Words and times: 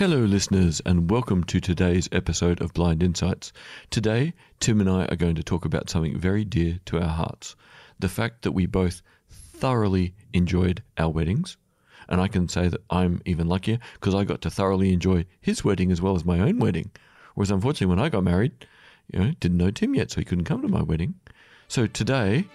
Hello, 0.00 0.20
listeners, 0.20 0.80
and 0.86 1.10
welcome 1.10 1.44
to 1.44 1.60
today's 1.60 2.08
episode 2.10 2.62
of 2.62 2.72
Blind 2.72 3.02
Insights. 3.02 3.52
Today, 3.90 4.32
Tim 4.58 4.80
and 4.80 4.88
I 4.88 5.04
are 5.04 5.14
going 5.14 5.34
to 5.34 5.42
talk 5.42 5.66
about 5.66 5.90
something 5.90 6.18
very 6.18 6.42
dear 6.42 6.78
to 6.86 7.02
our 7.02 7.08
hearts 7.10 7.54
the 7.98 8.08
fact 8.08 8.40
that 8.40 8.52
we 8.52 8.64
both 8.64 9.02
thoroughly 9.28 10.14
enjoyed 10.32 10.82
our 10.96 11.10
weddings. 11.10 11.58
And 12.08 12.18
I 12.18 12.28
can 12.28 12.48
say 12.48 12.68
that 12.68 12.80
I'm 12.88 13.20
even 13.26 13.46
luckier 13.46 13.78
because 13.92 14.14
I 14.14 14.24
got 14.24 14.40
to 14.40 14.50
thoroughly 14.50 14.94
enjoy 14.94 15.26
his 15.42 15.62
wedding 15.64 15.92
as 15.92 16.00
well 16.00 16.16
as 16.16 16.24
my 16.24 16.40
own 16.40 16.60
wedding. 16.60 16.90
Whereas, 17.34 17.50
unfortunately, 17.50 17.94
when 17.94 18.02
I 18.02 18.08
got 18.08 18.24
married, 18.24 18.52
you 19.12 19.18
know, 19.18 19.32
didn't 19.38 19.58
know 19.58 19.70
Tim 19.70 19.94
yet, 19.94 20.10
so 20.10 20.22
he 20.22 20.24
couldn't 20.24 20.46
come 20.46 20.62
to 20.62 20.68
my 20.68 20.82
wedding. 20.82 21.14
So, 21.68 21.86
today, 21.86 22.46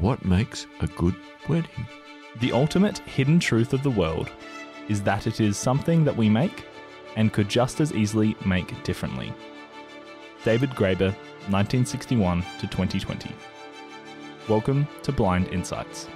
what 0.00 0.24
makes 0.24 0.66
a 0.80 0.88
good 0.88 1.14
wedding? 1.48 1.86
The 2.40 2.50
ultimate 2.50 2.98
hidden 2.98 3.38
truth 3.38 3.72
of 3.74 3.84
the 3.84 3.90
world 3.90 4.28
is 4.88 5.04
that 5.04 5.28
it 5.28 5.40
is 5.40 5.56
something 5.56 6.02
that 6.02 6.16
we 6.16 6.28
make 6.28 6.64
and 7.16 7.32
could 7.32 7.48
just 7.48 7.80
as 7.80 7.92
easily 7.92 8.36
make 8.44 8.82
differently. 8.84 9.32
David 10.44 10.70
Graeber, 10.70 11.12
1961 11.48 12.42
to 12.60 12.66
2020. 12.66 13.30
Welcome 14.48 14.86
to 15.02 15.12
Blind 15.12 15.48
Insights. 15.48 16.08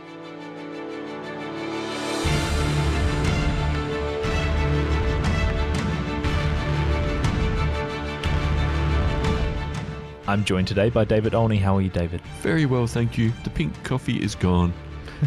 I'm 10.26 10.42
joined 10.42 10.66
today 10.66 10.88
by 10.88 11.04
David 11.04 11.34
Olney. 11.34 11.58
How 11.58 11.76
are 11.76 11.82
you, 11.82 11.90
David? 11.90 12.22
Very 12.40 12.64
well, 12.64 12.86
thank 12.86 13.18
you. 13.18 13.30
The 13.44 13.50
pink 13.50 13.84
coffee 13.84 14.16
is 14.16 14.34
gone, 14.34 14.72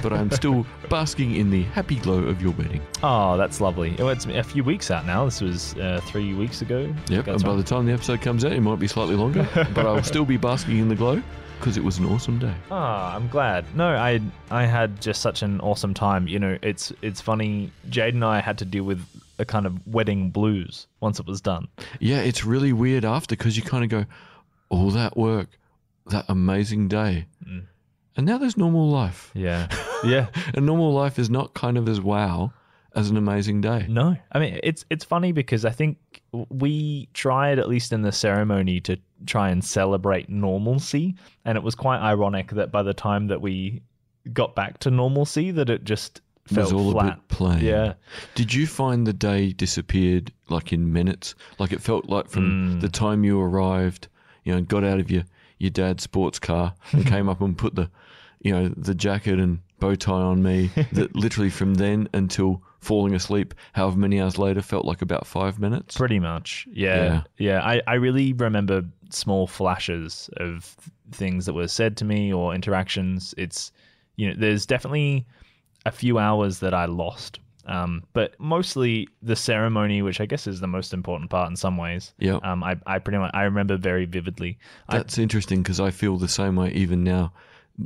but 0.01 0.13
I'm 0.13 0.31
still 0.31 0.65
basking 0.89 1.35
in 1.35 1.49
the 1.49 1.63
happy 1.63 1.95
glow 1.95 2.19
of 2.19 2.41
your 2.41 2.51
wedding. 2.51 2.81
Oh, 3.03 3.37
that's 3.37 3.61
lovely. 3.61 3.95
It's 3.97 4.25
a 4.25 4.43
few 4.43 4.63
weeks 4.63 4.91
out 4.91 5.05
now. 5.05 5.25
This 5.25 5.41
was 5.41 5.75
uh, 5.75 6.01
three 6.05 6.33
weeks 6.33 6.61
ago. 6.61 6.93
Yep, 7.09 7.27
and 7.27 7.43
by 7.43 7.49
right. 7.49 7.57
the 7.57 7.63
time 7.63 7.85
the 7.85 7.93
episode 7.93 8.21
comes 8.21 8.45
out, 8.45 8.51
it 8.51 8.61
might 8.61 8.79
be 8.79 8.87
slightly 8.87 9.15
longer, 9.15 9.47
but 9.73 9.85
I'll 9.85 10.03
still 10.03 10.25
be 10.25 10.37
basking 10.37 10.77
in 10.79 10.89
the 10.89 10.95
glow 10.95 11.21
because 11.59 11.77
it 11.77 11.83
was 11.83 11.97
an 11.97 12.05
awesome 12.05 12.39
day. 12.39 12.53
Ah, 12.71 13.15
I'm 13.15 13.27
glad. 13.27 13.65
No, 13.75 13.87
I 13.87 14.21
I 14.51 14.65
had 14.65 15.01
just 15.01 15.21
such 15.21 15.41
an 15.41 15.59
awesome 15.61 15.93
time. 15.93 16.27
You 16.27 16.39
know, 16.39 16.57
it's 16.61 16.93
it's 17.01 17.21
funny. 17.21 17.71
Jade 17.89 18.13
and 18.13 18.23
I 18.23 18.41
had 18.41 18.57
to 18.59 18.65
deal 18.65 18.83
with 18.83 19.03
a 19.39 19.45
kind 19.45 19.65
of 19.65 19.85
wedding 19.87 20.29
blues 20.29 20.87
once 20.99 21.19
it 21.19 21.25
was 21.25 21.41
done. 21.41 21.67
Yeah, 21.99 22.19
it's 22.19 22.43
really 22.43 22.73
weird 22.73 23.05
after 23.05 23.35
because 23.35 23.55
you 23.55 23.63
kind 23.63 23.83
of 23.83 23.89
go, 23.89 24.05
all 24.69 24.91
that 24.91 25.15
work, 25.15 25.47
that 26.07 26.25
amazing 26.27 26.87
day, 26.87 27.27
and 28.17 28.25
now 28.25 28.37
there's 28.37 28.57
normal 28.57 28.89
life. 28.89 29.31
Yeah, 29.33 29.67
yeah. 30.03 30.27
And 30.53 30.65
normal 30.65 30.91
life 30.93 31.17
is 31.19 31.29
not 31.29 31.53
kind 31.53 31.77
of 31.77 31.87
as 31.87 32.01
wow 32.01 32.51
as 32.95 33.09
an 33.11 33.17
amazing 33.17 33.61
day. 33.61 33.85
No, 33.87 34.15
I 34.31 34.39
mean 34.39 34.59
it's 34.63 34.83
it's 34.89 35.05
funny 35.05 35.31
because 35.31 35.63
I 35.65 35.71
think 35.71 35.97
we 36.49 37.07
tried 37.13 37.59
at 37.59 37.69
least 37.69 37.93
in 37.93 38.01
the 38.01 38.11
ceremony 38.11 38.79
to 38.81 38.97
try 39.25 39.49
and 39.49 39.63
celebrate 39.63 40.29
normalcy, 40.29 41.15
and 41.45 41.57
it 41.57 41.63
was 41.63 41.75
quite 41.75 41.99
ironic 41.99 42.51
that 42.51 42.71
by 42.71 42.83
the 42.83 42.93
time 42.93 43.27
that 43.27 43.41
we 43.41 43.81
got 44.33 44.55
back 44.55 44.79
to 44.79 44.91
normalcy, 44.91 45.51
that 45.51 45.69
it 45.69 45.83
just 45.85 46.21
It 46.49 46.53
felt 46.55 46.73
was 46.73 46.81
all 46.85 46.91
flat. 46.91 47.05
a 47.05 47.15
bit 47.15 47.27
plain. 47.29 47.59
Yeah. 47.63 47.93
Did 48.35 48.53
you 48.53 48.67
find 48.67 49.05
the 49.07 49.13
day 49.13 49.53
disappeared 49.53 50.33
like 50.49 50.73
in 50.73 50.91
minutes? 50.91 51.35
Like 51.59 51.71
it 51.71 51.81
felt 51.81 52.09
like 52.09 52.27
from 52.29 52.73
Hmm. 52.73 52.79
the 52.79 52.89
time 52.89 53.23
you 53.23 53.39
arrived, 53.39 54.07
you 54.43 54.53
know, 54.53 54.61
got 54.61 54.83
out 54.83 54.99
of 54.99 55.09
your, 55.11 55.23
your 55.59 55.69
dad's 55.71 56.03
sports 56.03 56.39
car 56.39 56.73
and 56.91 57.05
came 57.13 57.29
up 57.29 57.39
and 57.41 57.57
put 57.57 57.75
the, 57.75 57.89
you 58.39 58.51
know, 58.51 58.69
the 58.69 58.95
jacket 58.95 59.39
and 59.39 59.59
bow 59.79 59.95
tie 59.95 60.13
on 60.13 60.41
me. 60.41 60.67
that 60.93 61.15
literally 61.15 61.49
from 61.49 61.75
then 61.75 62.09
until 62.13 62.63
falling 62.79 63.15
asleep, 63.15 63.53
however 63.73 63.97
many 63.97 64.21
hours 64.21 64.37
later, 64.37 64.61
felt 64.61 64.85
like 64.85 65.01
about 65.01 65.27
five 65.27 65.59
minutes. 65.59 65.97
Pretty 65.97 66.19
much. 66.19 66.67
Yeah. 66.71 67.23
Yeah. 67.37 67.61
I, 67.61 67.81
I 67.87 67.95
really 67.95 68.33
remember 68.33 68.83
small 69.09 69.47
flashes 69.47 70.29
of 70.37 70.75
things 71.11 71.45
that 71.45 71.53
were 71.53 71.67
said 71.67 71.97
to 71.97 72.05
me 72.05 72.33
or 72.33 72.53
interactions. 72.53 73.33
It's, 73.37 73.71
you 74.15 74.29
know, 74.29 74.35
there's 74.37 74.65
definitely 74.65 75.25
a 75.85 75.91
few 75.91 76.17
hours 76.17 76.59
that 76.59 76.73
I 76.73 76.85
lost. 76.85 77.39
Um, 77.65 78.03
but 78.13 78.39
mostly 78.39 79.09
the 79.21 79.35
ceremony, 79.35 80.01
which 80.01 80.21
I 80.21 80.25
guess 80.25 80.47
is 80.47 80.61
the 80.61 80.67
most 80.67 80.93
important 80.93 81.29
part 81.29 81.49
in 81.49 81.57
some 81.57 81.75
ways. 81.75 82.13
Yeah. 82.17 82.39
Um, 82.41 82.63
I, 82.63 82.77
I 82.85 82.99
pretty 82.99 83.17
much, 83.17 83.31
I 83.33 83.43
remember 83.43 83.75
very 83.75 84.05
vividly. 84.05 84.57
I, 84.87 84.97
That's 84.97 85.17
interesting 85.17 85.63
because 85.63 85.81
I 85.81 85.91
feel 85.91 86.17
the 86.17 86.29
same 86.29 86.55
way 86.55 86.71
even 86.71 87.03
now. 87.03 87.33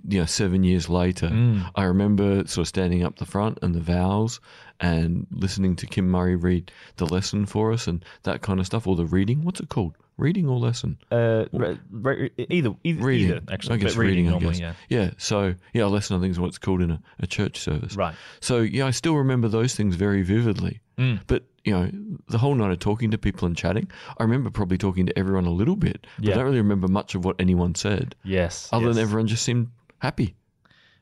You 0.08 0.20
know, 0.22 0.26
seven 0.26 0.64
years 0.64 0.88
later, 0.88 1.28
Mm. 1.28 1.70
I 1.76 1.84
remember 1.84 2.48
sort 2.48 2.64
of 2.64 2.68
standing 2.68 3.04
up 3.04 3.18
the 3.18 3.26
front 3.26 3.60
and 3.62 3.76
the 3.76 3.82
vows 3.82 4.40
and 4.80 5.28
listening 5.32 5.76
to 5.78 5.86
Kim 5.88 6.10
Murray 6.10 6.36
read 6.36 6.72
the 6.96 7.06
lesson 7.06 7.46
for 7.46 7.72
us 7.74 7.88
and 7.88 8.04
that 8.24 8.42
kind 8.42 8.60
of 8.60 8.66
stuff, 8.66 8.88
or 8.88 8.96
the 8.96 9.06
reading. 9.06 9.44
What's 9.44 9.60
it 9.60 9.70
called? 9.70 9.96
Reading 10.18 10.48
or 10.48 10.60
lesson? 10.60 10.98
uh, 11.12 11.46
re, 11.52 11.78
re, 11.92 12.30
either, 12.38 12.76
either, 12.84 13.04
Reading. 13.04 13.28
either, 13.30 13.42
actually. 13.52 13.76
I 13.76 13.78
guess 13.78 13.96
but 13.96 14.02
reading, 14.02 14.26
normally, 14.30 14.48
I 14.48 14.52
guess. 14.52 14.76
yeah. 14.90 15.00
Yeah. 15.04 15.12
So, 15.18 15.56
yeah, 15.74 15.86
a 15.86 15.88
lesson, 15.88 16.16
I 16.18 16.20
think, 16.20 16.32
is 16.32 16.40
what 16.40 16.48
it's 16.48 16.58
called 16.60 16.82
in 16.82 16.92
a, 16.92 17.02
a 17.20 17.28
church 17.28 17.58
service. 17.60 17.96
Right. 17.96 18.14
So, 18.40 18.60
yeah, 18.60 18.86
I 18.86 18.92
still 18.92 19.16
remember 19.16 19.48
those 19.48 19.74
things 19.76 19.96
very 19.96 20.22
vividly. 20.22 20.80
Mm. 20.98 21.22
But, 21.26 21.44
you 21.64 21.74
know, 21.74 21.90
the 22.28 22.38
whole 22.38 22.54
night 22.54 22.72
of 22.72 22.80
talking 22.80 23.12
to 23.12 23.18
people 23.18 23.48
and 23.48 23.58
chatting, 23.58 23.90
I 24.18 24.24
remember 24.24 24.52
probably 24.52 24.78
talking 24.78 25.08
to 25.08 25.18
everyone 25.18 25.46
a 25.46 25.52
little 25.52 25.76
bit, 25.76 26.06
but 26.18 26.26
Yeah. 26.26 26.34
I 26.34 26.36
don't 26.38 26.46
really 26.46 26.58
remember 26.62 26.88
much 26.88 27.16
of 27.16 27.26
what 27.26 27.38
anyone 27.40 27.74
said, 27.74 28.16
Yes. 28.24 28.70
other 28.72 28.88
yes. 28.88 28.96
than 28.96 29.02
everyone 29.04 29.28
just 29.28 29.44
seemed 29.44 29.70
happy. 30.02 30.36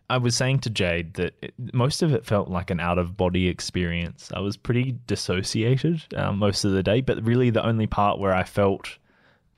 I 0.10 0.18
was 0.18 0.36
saying 0.36 0.60
to 0.62 0.70
Jade 0.70 1.14
that 1.16 1.36
it, 1.42 1.54
most 1.72 2.02
of 2.02 2.14
it 2.14 2.26
felt 2.26 2.50
like 2.50 2.72
an 2.72 2.80
out 2.80 2.98
of 2.98 3.16
body 3.16 3.48
experience. 3.48 4.32
I 4.34 4.40
was 4.40 4.58
pretty 4.58 4.98
dissociated 5.06 6.02
um, 6.16 6.40
most 6.40 6.66
of 6.66 6.72
the 6.72 6.84
day, 6.84 7.02
but 7.02 7.24
really 7.24 7.52
the 7.52 7.66
only 7.66 7.86
part 7.86 8.20
where 8.20 8.34
I 8.34 8.44
felt 8.44 8.98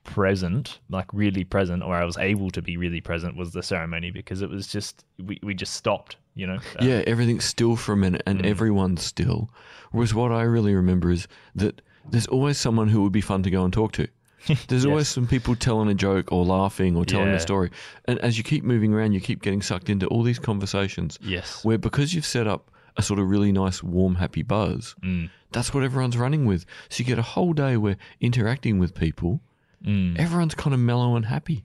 present, 0.04 0.80
like 0.90 1.06
really 1.14 1.46
present, 1.46 1.84
or 1.84 1.96
I 1.96 2.04
was 2.04 2.18
able 2.18 2.52
to 2.52 2.62
be 2.62 2.76
really 2.76 3.00
present 3.02 3.38
was 3.38 3.54
the 3.54 3.64
ceremony 3.64 4.12
because 4.12 4.42
it 4.42 4.50
was 4.50 4.68
just, 4.68 5.06
we, 5.24 5.40
we 5.42 5.54
just 5.54 5.74
stopped, 5.74 6.18
you 6.36 6.48
know? 6.48 6.60
Uh, 6.80 6.84
yeah, 6.84 7.04
everything's 7.08 7.46
still 7.46 7.78
for 7.78 7.94
a 7.94 7.98
minute 7.98 8.24
and 8.26 8.46
everyone's 8.46 9.04
still. 9.04 9.50
Whereas 9.92 10.14
what 10.14 10.32
I 10.32 10.42
really 10.42 10.76
remember 10.76 11.12
is 11.12 11.28
that 11.56 11.82
there's 12.10 12.28
always 12.28 12.58
someone 12.58 12.90
who 12.90 13.04
would 13.04 13.14
be 13.14 13.22
fun 13.22 13.44
to 13.44 13.52
go 13.52 13.64
and 13.64 13.72
talk 13.72 13.94
to. 13.94 14.08
There's 14.68 14.86
always 14.86 15.08
some 15.08 15.28
people 15.28 15.56
telling 15.56 15.88
a 15.90 15.94
joke 15.94 16.32
or 16.32 16.44
laughing 16.46 16.96
or 16.96 17.06
telling 17.06 17.28
Yeah. 17.30 17.36
a 17.36 17.40
story. 17.40 17.72
And 18.06 18.20
as 18.20 18.38
you 18.38 18.44
keep 18.44 18.64
moving 18.64 18.94
around, 18.94 19.14
you 19.14 19.20
keep 19.22 19.42
getting 19.42 19.62
sucked 19.62 19.90
into 19.90 20.08
all 20.08 20.24
these 20.24 20.40
conversations 20.40 21.20
Yes. 21.22 21.64
where 21.64 21.78
because 21.78 22.14
you've 22.14 22.26
set 22.26 22.48
up 22.48 22.72
a 22.98 23.02
sort 23.02 23.20
of 23.20 23.30
really 23.30 23.52
nice, 23.52 23.82
warm, 23.84 24.16
happy 24.16 24.44
buzz, 24.44 24.96
Mm. 25.02 25.30
that's 25.52 25.74
what 25.74 25.84
everyone's 25.84 26.18
running 26.18 26.46
with. 26.46 26.66
So 26.90 27.00
you 27.02 27.06
get 27.06 27.20
a 27.20 27.24
whole 27.24 27.54
day 27.54 27.78
where 27.78 27.98
interacting 28.20 28.80
with 28.80 28.94
people, 28.96 29.40
Mm. 29.86 30.18
everyone's 30.20 30.56
kind 30.56 30.74
of 30.74 30.80
mellow 30.80 31.16
and 31.16 31.26
happy. 31.26 31.64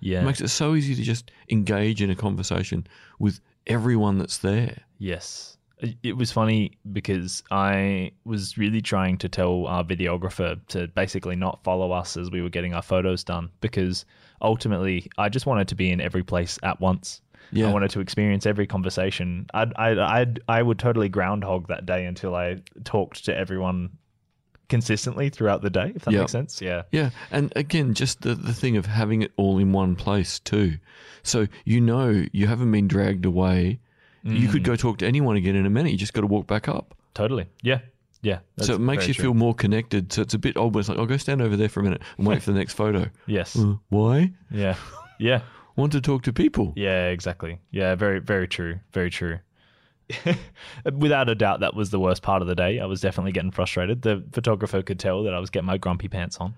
Yeah. 0.00 0.20
It 0.22 0.24
makes 0.24 0.40
it 0.40 0.48
so 0.48 0.74
easy 0.74 0.94
to 0.94 1.02
just 1.02 1.30
engage 1.50 2.02
in 2.02 2.10
a 2.10 2.14
conversation 2.16 2.86
with 3.18 3.40
everyone 3.66 4.18
that's 4.18 4.38
there. 4.38 4.82
Yes. 4.98 5.55
It- 6.02 6.16
was 6.16 6.32
funny 6.32 6.72
because 6.90 7.42
I 7.50 8.12
was 8.24 8.56
really 8.56 8.80
trying 8.80 9.18
to 9.18 9.28
tell 9.28 9.66
our 9.66 9.84
videographer 9.84 10.58
to 10.68 10.88
basically 10.88 11.36
not 11.36 11.62
follow 11.64 11.92
us 11.92 12.16
as 12.16 12.30
we 12.30 12.40
were 12.40 12.48
getting 12.48 12.72
our 12.72 12.82
photos 12.82 13.24
done 13.24 13.50
because 13.60 14.06
ultimately 14.40 15.10
I 15.18 15.28
just 15.28 15.44
wanted 15.46 15.68
to 15.68 15.74
be 15.74 15.90
in 15.90 16.00
every 16.00 16.22
place 16.22 16.58
at 16.62 16.80
once. 16.80 17.20
Yeah. 17.52 17.68
I 17.68 17.72
wanted 17.72 17.90
to 17.90 18.00
experience 18.00 18.46
every 18.46 18.66
conversation. 18.66 19.46
I'd, 19.54 19.72
I'd, 19.76 19.98
I'd, 19.98 20.40
I 20.48 20.62
would 20.62 20.78
totally 20.78 21.08
groundhog 21.10 21.68
that 21.68 21.84
day 21.86 22.06
until 22.06 22.34
I 22.34 22.62
talked 22.84 23.26
to 23.26 23.36
everyone 23.36 23.90
consistently 24.68 25.28
throughout 25.30 25.62
the 25.62 25.70
day, 25.70 25.92
if 25.94 26.04
that 26.06 26.12
Yeah. 26.12 26.20
makes 26.20 26.32
sense. 26.32 26.60
Yeah. 26.60 26.82
Yeah, 26.90 27.10
and 27.30 27.52
again, 27.54 27.94
just 27.94 28.22
the, 28.22 28.34
the 28.34 28.52
thing 28.52 28.76
of 28.76 28.86
having 28.86 29.22
it 29.22 29.32
all 29.36 29.58
in 29.58 29.72
one 29.72 29.94
place 29.94 30.40
too. 30.40 30.78
So 31.22 31.46
you 31.64 31.80
know 31.80 32.24
you 32.32 32.46
haven't 32.46 32.72
been 32.72 32.88
dragged 32.88 33.26
away. 33.26 33.78
You 34.26 34.48
Mm. 34.48 34.52
could 34.52 34.64
go 34.64 34.74
talk 34.76 34.98
to 34.98 35.06
anyone 35.06 35.36
again 35.36 35.54
in 35.54 35.66
a 35.66 35.70
minute. 35.70 35.92
You 35.92 35.98
just 35.98 36.12
got 36.12 36.22
to 36.22 36.26
walk 36.26 36.46
back 36.46 36.68
up. 36.68 36.94
Totally. 37.14 37.46
Yeah. 37.62 37.78
Yeah. 38.22 38.38
so 38.58 38.74
it 38.74 38.80
makes 38.80 39.06
you 39.06 39.14
true. 39.14 39.24
feel 39.26 39.34
more 39.34 39.54
connected. 39.54 40.12
So 40.12 40.22
it's 40.22 40.34
a 40.34 40.38
bit 40.38 40.56
it's 40.56 40.88
like, 40.88 40.98
I'll 40.98 41.06
go 41.06 41.16
stand 41.16 41.40
over 41.42 41.56
there 41.56 41.68
for 41.68 41.78
a 41.80 41.82
minute 41.84 42.02
and 42.18 42.26
wait 42.26 42.42
for 42.42 42.50
the 42.52 42.58
next 42.58 42.72
photo. 42.74 43.08
Yes. 43.26 43.56
Uh, 43.56 43.76
why? 43.88 44.32
Yeah. 44.50 44.74
Yeah. 45.20 45.42
Want 45.76 45.92
to 45.92 46.00
talk 46.00 46.22
to 46.22 46.32
people. 46.32 46.72
Yeah, 46.74 47.08
exactly. 47.08 47.60
Yeah, 47.70 47.94
very, 47.94 48.18
very 48.18 48.48
true. 48.48 48.80
Very 48.92 49.10
true. 49.10 49.38
Without 50.92 51.28
a 51.28 51.34
doubt, 51.34 51.60
that 51.60 51.74
was 51.74 51.90
the 51.90 51.98
worst 52.00 52.22
part 52.22 52.42
of 52.42 52.48
the 52.48 52.54
day. 52.54 52.78
I 52.80 52.86
was 52.86 53.00
definitely 53.00 53.32
getting 53.32 53.50
frustrated. 53.50 54.02
The 54.02 54.22
photographer 54.32 54.82
could 54.82 54.98
tell 54.98 55.24
that 55.24 55.34
I 55.34 55.38
was 55.38 55.50
getting 55.50 55.66
my 55.66 55.78
grumpy 55.78 56.08
pants 56.08 56.36
on. 56.38 56.54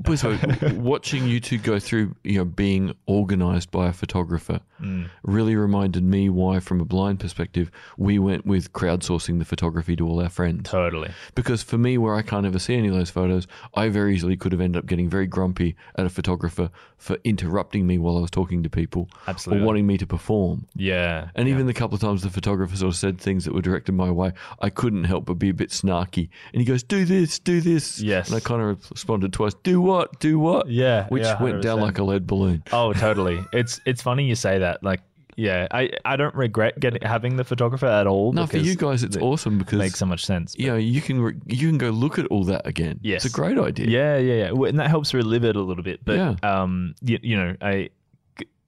But 0.00 0.18
so 0.18 0.38
watching 0.74 1.26
you 1.26 1.40
two 1.40 1.58
go 1.58 1.78
through, 1.78 2.14
you 2.24 2.38
know, 2.38 2.44
being 2.44 2.94
organised 3.08 3.70
by 3.70 3.88
a 3.88 3.92
photographer 3.92 4.60
Mm. 4.80 5.08
really 5.22 5.56
reminded 5.56 6.02
me 6.04 6.28
why, 6.28 6.60
from 6.60 6.80
a 6.80 6.84
blind 6.84 7.18
perspective, 7.20 7.70
we 7.96 8.18
went 8.18 8.44
with 8.44 8.72
crowdsourcing 8.74 9.38
the 9.38 9.44
photography 9.46 9.96
to 9.96 10.06
all 10.06 10.20
our 10.20 10.28
friends. 10.28 10.68
Totally. 10.68 11.10
Because 11.34 11.62
for 11.62 11.78
me, 11.78 11.96
where 11.96 12.14
I 12.14 12.20
can't 12.22 12.44
ever 12.44 12.58
see 12.58 12.74
any 12.74 12.88
of 12.88 12.94
those 12.94 13.08
photos, 13.08 13.46
I 13.74 13.88
very 13.88 14.14
easily 14.14 14.36
could 14.36 14.52
have 14.52 14.60
ended 14.60 14.78
up 14.78 14.86
getting 14.86 15.08
very 15.08 15.26
grumpy 15.26 15.76
at 15.96 16.04
a 16.04 16.10
photographer 16.10 16.70
for 16.98 17.16
interrupting 17.24 17.86
me 17.86 17.96
while 17.98 18.18
I 18.18 18.20
was 18.20 18.30
talking 18.30 18.62
to 18.64 18.68
people 18.70 19.08
Absolutely. 19.26 19.62
or 19.62 19.66
wanting 19.66 19.86
me 19.86 19.96
to 19.98 20.06
perform. 20.06 20.66
Yeah. 20.74 21.28
And 21.34 21.48
even 21.48 21.66
the 21.66 21.74
couple 21.74 21.94
of 21.94 22.02
times 22.02 22.22
the 22.22 22.28
photographer 22.30 22.76
sort 22.76 22.85
or 22.86 22.92
said 22.92 23.20
things 23.20 23.44
that 23.44 23.52
were 23.54 23.60
directed 23.62 23.92
my 23.92 24.10
way, 24.10 24.32
I 24.60 24.70
couldn't 24.70 25.04
help 25.04 25.26
but 25.26 25.34
be 25.34 25.50
a 25.50 25.54
bit 25.54 25.70
snarky. 25.70 26.28
And 26.52 26.60
he 26.60 26.64
goes, 26.64 26.82
"Do 26.82 27.04
this, 27.04 27.38
do 27.38 27.60
this." 27.60 28.00
Yes. 28.00 28.28
And 28.28 28.36
I 28.36 28.40
kind 28.40 28.62
of 28.62 28.90
responded 28.90 29.32
twice, 29.32 29.54
"Do 29.62 29.80
what? 29.80 30.18
Do 30.20 30.38
what?" 30.38 30.68
Yeah, 30.68 31.06
Which 31.08 31.24
yeah, 31.24 31.42
went 31.42 31.62
down 31.62 31.80
like 31.80 31.98
a 31.98 32.04
lead 32.04 32.26
balloon. 32.26 32.62
Oh, 32.72 32.92
totally. 32.92 33.44
it's 33.52 33.80
it's 33.84 34.00
funny 34.02 34.24
you 34.24 34.34
say 34.34 34.58
that. 34.60 34.82
Like, 34.82 35.00
yeah, 35.38 35.66
I, 35.70 35.90
I 36.04 36.16
don't 36.16 36.34
regret 36.34 36.80
getting 36.80 37.02
having 37.02 37.36
the 37.36 37.44
photographer 37.44 37.84
at 37.86 38.06
all. 38.06 38.32
No, 38.32 38.46
for 38.46 38.56
you 38.56 38.74
guys, 38.74 39.02
it's 39.02 39.16
it 39.16 39.22
awesome 39.22 39.58
because 39.58 39.78
makes 39.78 39.98
so 39.98 40.06
much 40.06 40.24
sense. 40.24 40.54
you 40.58 40.68
know 40.68 40.76
you 40.76 41.02
can 41.02 41.20
re- 41.20 41.34
you 41.46 41.68
can 41.68 41.76
go 41.76 41.90
look 41.90 42.18
at 42.18 42.26
all 42.28 42.44
that 42.44 42.66
again. 42.66 43.00
Yes. 43.02 43.24
it's 43.26 43.34
a 43.34 43.36
great 43.36 43.58
idea. 43.58 43.86
Yeah, 43.86 44.16
yeah, 44.16 44.50
yeah. 44.50 44.68
And 44.68 44.78
that 44.80 44.88
helps 44.88 45.12
relive 45.12 45.44
it 45.44 45.54
a 45.56 45.60
little 45.60 45.84
bit. 45.84 46.00
But 46.04 46.16
Yeah. 46.16 46.34
um, 46.42 46.94
you, 47.02 47.18
you 47.22 47.36
know, 47.36 47.54
I 47.60 47.90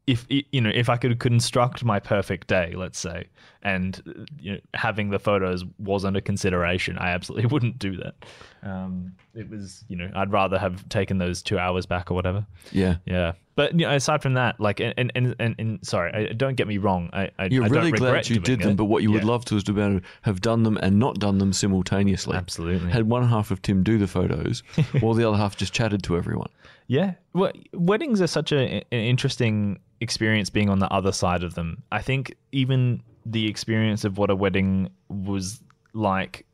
if 0.09 0.27
you 0.29 0.61
know 0.61 0.71
if 0.75 0.89
I 0.89 0.97
could 0.97 1.21
construct 1.21 1.85
my 1.85 2.01
perfect 2.01 2.49
day, 2.49 2.73
let's 2.75 2.99
say, 2.99 3.29
and 3.63 4.03
uh, 4.09 4.25
you 4.41 4.53
know 4.53 4.59
having 4.73 5.11
the 5.11 5.19
photos 5.19 5.65
wasn't 5.79 6.17
a 6.17 6.23
consideration, 6.23 6.97
I 6.97 7.11
absolutely 7.11 7.47
wouldn't 7.53 7.79
do 7.79 7.95
that. 7.99 8.15
Um, 8.63 9.15
it 9.35 9.49
was, 9.49 9.85
you 9.89 9.97
know, 9.97 10.11
I'd 10.15 10.33
rather 10.33 10.59
have 10.59 10.89
taken 10.89 11.19
those 11.19 11.43
two 11.43 11.59
hours 11.59 11.87
back 11.87 12.11
or 12.11 12.15
whatever. 12.15 12.47
yeah. 12.73 12.97
Yeah, 13.07 13.33
but 13.55 13.73
you 13.73 13.87
know, 13.87 13.95
aside 13.95 14.23
from 14.23 14.35
that, 14.35 14.61
like, 14.61 14.81
and 14.81 14.95
and 14.97 15.13
and, 15.15 15.35
and, 15.39 15.55
and 15.59 15.87
sorry, 15.87 16.13
I, 16.13 16.33
don't 16.33 16.55
get 16.55 16.69
me 16.69 16.79
wrong. 16.79 17.11
I, 17.13 17.31
I 17.39 17.47
You're 17.47 17.65
I 17.65 17.69
don't 17.69 17.79
really 17.79 17.93
glad 17.93 18.09
regret 18.09 18.31
you 18.31 18.39
did 18.39 18.61
them, 18.61 18.71
it. 18.71 18.77
but 18.77 18.85
what 18.85 19.03
you 19.03 19.11
would 19.13 19.25
love 19.25 19.45
to 19.47 19.57
is 19.57 19.65
to 19.65 19.73
be 19.73 19.81
able 19.81 20.01
to 20.01 20.07
have 20.23 20.41
done 20.41 20.63
them 20.63 20.77
and 20.77 20.99
not 20.99 21.19
done 21.19 21.39
them 21.39 21.53
simultaneously. 21.53 22.37
absolutely. 22.37 22.91
Had 22.91 23.09
one 23.09 23.27
half 23.27 23.51
of 23.51 23.63
Tim 23.63 23.83
do 23.83 23.99
the 23.99 24.07
photos, 24.07 24.63
while 25.01 25.15
the 25.15 25.27
other 25.29 25.37
half 25.37 25.57
just 25.57 25.73
chatted 25.73 26.03
to 26.05 26.17
everyone. 26.17 26.49
Yeah. 26.87 27.15
Well, 27.33 27.53
weddings 27.73 28.21
are 28.23 28.27
such 28.27 28.53
a, 28.53 28.57
an 28.59 28.85
interesting 28.91 29.81
experience 30.01 30.51
being 30.51 30.71
on 30.71 30.79
the 30.79 30.93
other 30.93 31.13
side 31.13 31.43
of 31.43 31.55
them. 31.55 31.83
I 31.93 32.03
think 32.03 32.35
even 32.53 33.03
the 33.27 33.47
experience 33.49 34.05
of 34.05 34.19
what 34.19 34.31
a 34.31 34.37
wedding 34.37 34.91
was 35.09 35.61
like 35.93 36.47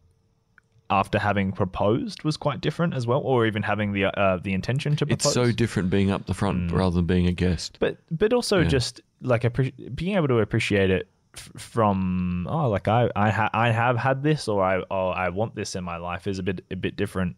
after 0.90 1.19
having 1.19 1.52
proposed 1.52 2.22
was 2.25 2.36
quite 2.36 2.60
different 2.60 2.94
as 2.94 3.06
well, 3.06 3.20
or 3.20 3.46
even 3.46 3.62
having 3.62 3.92
the 3.92 4.04
uh, 4.06 4.38
the 4.38 4.52
intention 4.52 4.96
to 4.96 5.06
propose. 5.06 5.25
It's 5.26 5.34
so 5.34 5.50
different 5.52 5.90
being 5.90 6.10
up 6.10 6.26
the 6.26 6.34
front 6.34 6.70
rather 6.72 6.96
than 6.96 7.06
being 7.06 7.26
a 7.26 7.32
guest. 7.32 7.78
but 7.81 7.96
but 8.10 8.32
also 8.32 8.60
Yeah. 8.60 8.69
just 8.69 9.00
like 9.22 9.42
appre- 9.42 9.94
being 9.94 10.16
able 10.16 10.28
to 10.28 10.38
appreciate 10.40 10.90
it 10.90 11.08
f- 11.34 11.50
from 11.56 12.46
oh 12.50 12.69
like 12.69 12.86
I 12.88 13.08
I, 13.16 13.31
ha- 13.31 13.50
I 13.54 13.70
have 13.70 13.96
had 13.96 14.22
this 14.22 14.46
or 14.48 14.62
I 14.62 14.82
oh 14.90 15.08
I 15.08 15.31
want 15.31 15.54
this 15.54 15.75
in 15.75 15.84
my 15.84 15.96
life 15.96 16.26
is 16.26 16.38
a 16.38 16.42
bit 16.42 16.64
a 16.70 16.76
bit 16.76 16.96
different. 16.96 17.36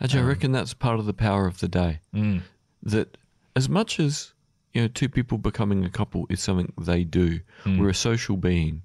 Actually, 0.00 0.20
I 0.20 0.24
reckon 0.24 0.50
that's 0.52 0.74
part 0.74 0.98
of 0.98 1.06
the 1.06 1.14
power 1.14 1.46
of 1.46 1.58
the 1.60 1.68
day. 1.68 2.00
Mm. 2.14 2.40
That 2.84 3.16
as 3.54 3.68
much 3.68 4.00
as 4.00 4.32
you 4.72 4.82
know, 4.82 4.88
two 4.88 5.08
people 5.08 5.38
becoming 5.38 5.84
a 5.84 5.90
couple 5.90 6.26
is 6.30 6.40
something 6.40 6.72
they 6.80 7.04
do. 7.04 7.38
We're 7.64 7.90
a 7.90 7.94
social 7.94 8.36
being, 8.36 8.82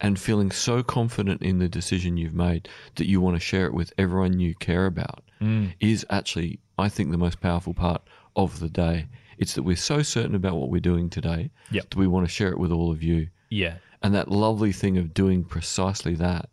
and 0.00 0.18
feeling 0.18 0.50
so 0.50 0.82
confident 0.82 1.42
in 1.42 1.58
the 1.58 1.68
decision 1.68 2.16
you've 2.16 2.34
made 2.34 2.68
that 2.96 3.06
you 3.08 3.20
want 3.20 3.36
to 3.36 3.40
share 3.40 3.66
it 3.66 3.74
with 3.74 3.92
everyone 3.98 4.40
you 4.40 4.54
care 4.54 4.86
about 4.86 5.22
Mm. 5.40 5.74
is 5.80 6.06
actually, 6.10 6.58
I 6.78 6.88
think, 6.88 7.10
the 7.10 7.18
most 7.18 7.40
powerful 7.40 7.74
part 7.74 8.02
of 8.36 8.60
the 8.60 8.68
day. 8.70 9.06
It's 9.36 9.54
that 9.54 9.62
we're 9.64 9.76
so 9.76 10.02
certain 10.02 10.34
about 10.34 10.56
what 10.56 10.70
we're 10.70 10.80
doing 10.80 11.10
today 11.10 11.50
Yep. 11.70 11.90
that 11.90 11.96
we 11.98 12.06
want 12.06 12.26
to 12.26 12.32
share 12.32 12.48
it 12.50 12.58
with 12.58 12.70
all 12.72 12.90
of 12.92 13.02
you. 13.02 13.28
Yeah. 13.50 13.76
And 14.02 14.14
that 14.14 14.30
lovely 14.30 14.72
thing 14.72 14.96
of 14.96 15.12
doing 15.12 15.44
precisely 15.44 16.14
that 16.16 16.48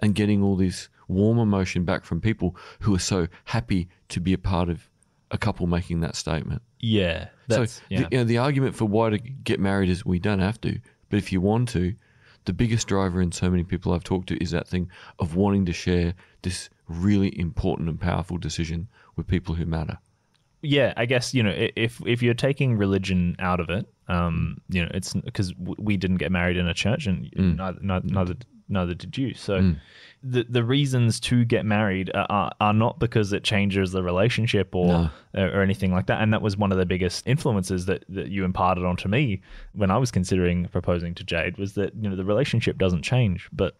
and 0.00 0.14
getting 0.14 0.42
all 0.42 0.56
this 0.56 0.88
warm 1.08 1.38
emotion 1.38 1.84
back 1.84 2.04
from 2.04 2.20
people 2.20 2.56
who 2.80 2.94
are 2.94 2.98
so 2.98 3.28
happy 3.44 3.88
to 4.08 4.20
be 4.20 4.32
a 4.32 4.38
part 4.38 4.68
of 4.68 4.88
a 5.30 5.38
couple 5.38 5.66
making 5.66 6.00
that 6.00 6.16
statement. 6.16 6.62
Yeah. 6.80 7.28
So, 7.50 7.66
yeah. 7.90 8.02
the, 8.02 8.08
you 8.10 8.18
know, 8.18 8.24
the 8.24 8.38
argument 8.38 8.74
for 8.74 8.86
why 8.86 9.10
to 9.10 9.18
get 9.18 9.60
married 9.60 9.88
is 9.90 10.04
we 10.06 10.18
don't 10.18 10.40
have 10.40 10.60
to, 10.62 10.80
but 11.10 11.18
if 11.18 11.32
you 11.32 11.40
want 11.40 11.68
to, 11.70 11.94
the 12.44 12.52
biggest 12.52 12.88
driver 12.88 13.20
in 13.22 13.32
so 13.32 13.50
many 13.50 13.64
people 13.64 13.92
I've 13.92 14.04
talked 14.04 14.28
to 14.28 14.42
is 14.42 14.50
that 14.50 14.66
thing 14.68 14.90
of 15.18 15.34
wanting 15.36 15.66
to 15.66 15.72
share 15.72 16.14
this 16.42 16.68
really 16.88 17.38
important 17.38 17.88
and 17.88 18.00
powerful 18.00 18.36
decision 18.38 18.88
with 19.16 19.26
people 19.26 19.54
who 19.54 19.64
matter. 19.66 19.98
yeah, 20.62 20.92
I 20.96 21.06
guess 21.06 21.34
you 21.34 21.42
know 21.42 21.52
if 21.76 22.00
if 22.06 22.22
you're 22.22 22.34
taking 22.34 22.76
religion 22.78 23.36
out 23.38 23.60
of 23.60 23.68
it, 23.70 23.86
um, 24.08 24.58
you 24.68 24.82
know, 24.82 24.90
it's 24.94 25.12
because 25.14 25.52
we 25.58 25.96
didn't 25.96 26.18
get 26.18 26.30
married 26.32 26.56
in 26.56 26.66
a 26.68 26.74
church, 26.74 27.06
and 27.06 27.30
Mm. 27.32 27.56
neither, 27.56 27.78
neither 27.82 28.06
neither 28.08 28.34
neither 28.72 28.94
did 28.94 29.16
you. 29.16 29.34
So 29.34 29.60
mm. 29.60 29.80
the 30.22 30.44
the 30.48 30.64
reasons 30.64 31.20
to 31.20 31.44
get 31.44 31.64
married 31.64 32.10
are, 32.14 32.52
are, 32.60 32.72
not 32.72 32.98
because 32.98 33.32
it 33.32 33.44
changes 33.44 33.92
the 33.92 34.02
relationship 34.02 34.74
or 34.74 34.86
No. 34.86 35.10
or 35.34 35.62
anything 35.62 35.92
like 35.92 36.06
that. 36.06 36.20
And 36.20 36.32
that 36.32 36.42
was 36.42 36.56
one 36.56 36.72
of 36.72 36.78
the 36.78 36.86
biggest 36.86 37.26
influences 37.26 37.86
that 37.86 38.04
that 38.08 38.28
you 38.28 38.44
imparted 38.44 38.84
onto 38.84 39.08
me 39.08 39.40
when 39.72 39.90
I 39.90 39.98
was 39.98 40.10
considering 40.10 40.66
proposing 40.66 41.14
to 41.14 41.24
Jade 41.24 41.58
was 41.58 41.74
that 41.74 41.94
you 41.94 42.08
know 42.08 42.16
the 42.16 42.24
relationship 42.24 42.78
doesn't 42.78 43.02
change, 43.02 43.48
but 43.52 43.76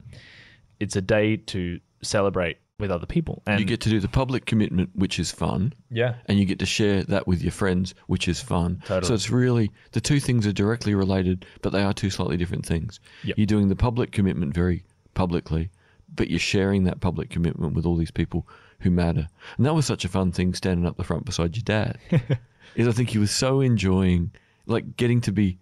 it's 0.78 0.96
a 0.96 1.02
day 1.02 1.36
to 1.36 1.80
celebrate 2.02 2.58
with 2.78 2.90
other 2.90 3.06
people. 3.06 3.42
And 3.46 3.60
you 3.60 3.66
get 3.66 3.82
to 3.82 3.90
do 3.90 4.00
the 4.00 4.08
public 4.08 4.44
commitment, 4.44 4.90
which 4.94 5.18
is 5.18 5.30
fun, 5.30 5.72
yeah, 5.90 6.16
and 6.26 6.38
you 6.38 6.44
get 6.44 6.60
to 6.60 6.66
share 6.66 7.02
that 7.04 7.26
with 7.26 7.42
your 7.42 7.52
friends, 7.52 7.94
which 8.06 8.28
is 8.28 8.40
fun. 8.40 8.82
Totally. 8.86 9.08
So 9.08 9.14
it's 9.14 9.30
really 9.30 9.70
the 9.92 10.00
two 10.00 10.20
things 10.20 10.46
are 10.46 10.52
directly 10.52 10.94
related, 10.94 11.46
but 11.60 11.72
they 11.72 11.82
are 11.82 11.92
two 11.92 12.10
slightly 12.10 12.36
different 12.36 12.66
things. 12.66 13.00
Yep. 13.24 13.38
You're 13.38 13.46
doing 13.46 13.68
the 13.68 13.76
public 13.76 14.12
commitment 14.12 14.54
very 14.54 14.84
publicly, 15.14 15.70
but 16.14 16.28
you're 16.28 16.38
sharing 16.38 16.84
that 16.84 17.00
public 17.00 17.30
commitment 17.30 17.74
with 17.74 17.86
all 17.86 17.96
these 17.96 18.10
people 18.10 18.46
who 18.80 18.90
matter. 18.90 19.28
And 19.56 19.66
that 19.66 19.74
was 19.74 19.86
such 19.86 20.04
a 20.04 20.08
fun 20.08 20.32
thing 20.32 20.54
standing 20.54 20.86
up 20.86 20.96
the 20.96 21.04
front 21.04 21.24
beside 21.24 21.56
your 21.56 21.64
dad. 21.64 21.98
is 22.74 22.88
I 22.88 22.92
think 22.92 23.10
he 23.10 23.18
was 23.18 23.30
so 23.30 23.60
enjoying 23.60 24.32
like 24.66 24.96
getting 24.96 25.20
to 25.22 25.32
be 25.32 25.58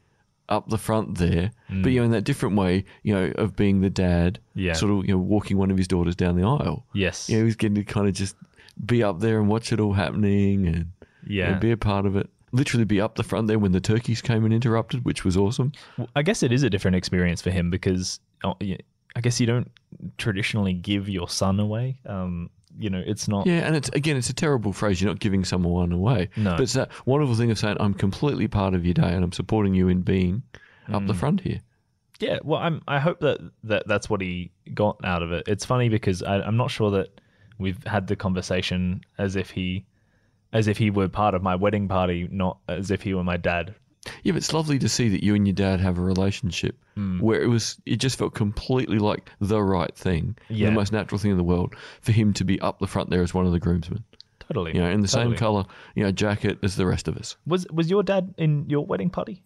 up 0.51 0.69
the 0.69 0.79
front 0.79 1.17
there, 1.19 1.51
but 1.69 1.93
you 1.93 2.01
know 2.01 2.05
in 2.05 2.11
that 2.11 2.25
different 2.25 2.57
way, 2.57 2.85
you 3.03 3.15
know, 3.15 3.33
of 3.37 3.55
being 3.57 3.81
the 3.81 3.91
dad, 3.91 4.39
Yeah. 4.55 4.73
sort 4.75 4.93
of 4.93 5.07
you 5.07 5.13
know 5.15 5.19
walking 5.19 5.57
one 5.57 5.71
of 5.71 5.77
his 5.77 5.87
daughters 5.89 6.17
down 6.17 6.37
the 6.37 6.43
aisle. 6.47 6.85
yes, 6.93 7.29
Yeah, 7.29 7.39
he 7.39 7.45
was 7.45 7.57
getting 7.57 7.77
to 7.77 7.85
kind 7.85 8.09
of 8.09 8.15
just 8.15 8.37
be 8.85 9.03
up 9.03 9.21
there 9.21 9.39
and 9.39 9.49
watch 9.49 9.73
it 9.73 9.81
all 9.81 9.93
happening 9.93 10.67
and 10.67 10.77
you 11.27 11.43
know, 11.43 11.51
yeah. 11.51 11.59
be 11.59 11.71
a 11.71 11.77
part 11.77 12.07
of 12.07 12.17
it. 12.17 12.29
Literally 12.53 12.85
be 12.85 13.01
up 13.01 13.15
the 13.15 13.23
front 13.23 13.47
there 13.47 13.59
when 13.61 13.73
the 13.73 13.81
turkeys 13.81 14.21
came 14.21 14.45
and 14.45 14.53
interrupted, 14.53 15.05
which 15.05 15.25
was 15.25 15.37
awesome. 15.37 15.71
Well, 15.97 16.09
I 16.17 16.23
guess 16.23 16.43
it 16.43 16.51
is 16.51 16.63
a 16.65 16.71
different 16.71 16.97
experience 16.97 17.41
for 17.41 17.51
him 17.51 17.71
because 17.71 18.19
oh, 18.43 18.57
I 19.15 19.21
guess 19.21 19.39
you 19.39 19.47
don't 19.47 19.71
traditionally 20.19 20.73
give 20.73 21.09
your 21.09 21.29
son 21.29 21.61
away. 21.61 21.99
Um, 22.07 22.51
you 22.79 22.91
know, 22.91 23.03
it's 23.05 23.29
not. 23.29 23.47
Yeah, 23.47 23.67
and 23.67 23.75
it's 23.77 23.89
again, 23.91 24.17
it's 24.17 24.31
a 24.31 24.35
terrible 24.35 24.73
phrase. 24.73 25.01
You're 25.01 25.11
not 25.11 25.21
giving 25.21 25.45
someone 25.45 25.93
away, 25.93 26.29
No. 26.37 26.53
but 26.53 26.61
it's 26.61 26.75
that 26.75 26.91
wonderful 27.07 27.35
thing 27.35 27.51
of 27.51 27.59
saying, 27.59 27.77
"I'm 27.81 27.95
completely 27.95 28.49
part 28.49 28.75
of 28.75 28.85
your 28.85 28.95
day, 28.95 29.13
and 29.13 29.25
I'm 29.25 29.33
supporting 29.33 29.75
you 29.75 29.89
in 29.89 30.03
being 30.03 30.43
up 30.93 31.03
Mm. 31.03 31.07
the 31.07 31.15
front 31.15 31.41
here." 31.41 31.61
Yeah, 32.21 32.39
well, 32.45 32.61
I'm. 32.61 32.83
I 32.87 32.99
hope 33.01 33.21
that, 33.21 33.39
that 33.65 33.87
that's 33.89 34.11
what 34.11 34.21
he 34.21 34.51
got 34.75 34.99
out 35.05 35.23
of 35.23 35.33
it. 35.33 35.45
It's 35.49 35.65
funny 35.65 35.89
because 35.89 36.23
I, 36.23 36.41
I'm 36.43 36.57
not 36.59 36.71
sure 36.71 36.91
that 36.93 37.21
we've 37.59 37.83
had 37.87 38.07
the 38.07 38.17
conversation 38.17 39.01
as 39.19 39.37
if 39.37 39.51
he, 39.51 39.85
as 40.53 40.69
if 40.69 40.77
he 40.79 40.91
were 40.91 41.09
part 41.09 41.35
of 41.35 41.43
my 41.43 41.57
wedding 41.57 41.89
party, 41.89 42.29
not 42.31 42.59
as 42.69 42.91
if 42.91 43.03
he 43.03 43.15
were 43.15 43.25
my 43.25 43.37
dad. 43.39 43.75
Yeah, 44.23 44.33
but 44.33 44.37
it's 44.39 44.53
lovely 44.55 44.79
to 44.79 44.89
see 44.89 45.11
that 45.11 45.23
you 45.23 45.35
and 45.35 45.47
your 45.47 45.55
dad 45.55 45.81
have 45.81 45.99
a 45.99 46.03
relationship 46.03 46.77
Mm. 46.97 47.21
where 47.21 47.41
it 47.41 47.47
was 47.47 47.79
it 47.87 47.97
just 47.97 48.19
felt 48.19 48.35
completely 48.35 48.99
like 48.99 49.31
the 49.41 49.63
right 49.63 49.95
thing, 49.95 50.37
Yeah. 50.49 50.67
the 50.67 50.73
most 50.73 50.93
natural 50.93 51.19
thing 51.19 51.31
in 51.31 51.37
the 51.37 51.45
world 51.45 51.75
for 52.01 52.13
him 52.13 52.33
to 52.35 52.45
be 52.45 52.61
up 52.61 52.79
the 52.81 52.87
front 52.87 53.11
there 53.11 53.23
as 53.23 53.33
one 53.33 53.47
of 53.47 53.53
the 53.53 53.61
groomsmen. 53.61 54.03
Totally. 54.41 54.75
You 54.75 54.81
know, 54.81 54.91
in 54.91 55.01
the 55.01 55.07
same 55.09 55.37
color, 55.37 55.65
you 55.95 56.03
know, 56.03 56.11
jacket 56.11 56.59
as 56.65 56.75
the 56.75 56.85
rest 56.85 57.07
of 57.09 57.17
us. 57.17 57.37
Was 57.47 57.67
was 57.71 57.89
your 57.89 58.03
dad 58.03 58.35
in 58.37 58.69
your 58.69 58.85
wedding 58.85 59.09
party? 59.11 59.43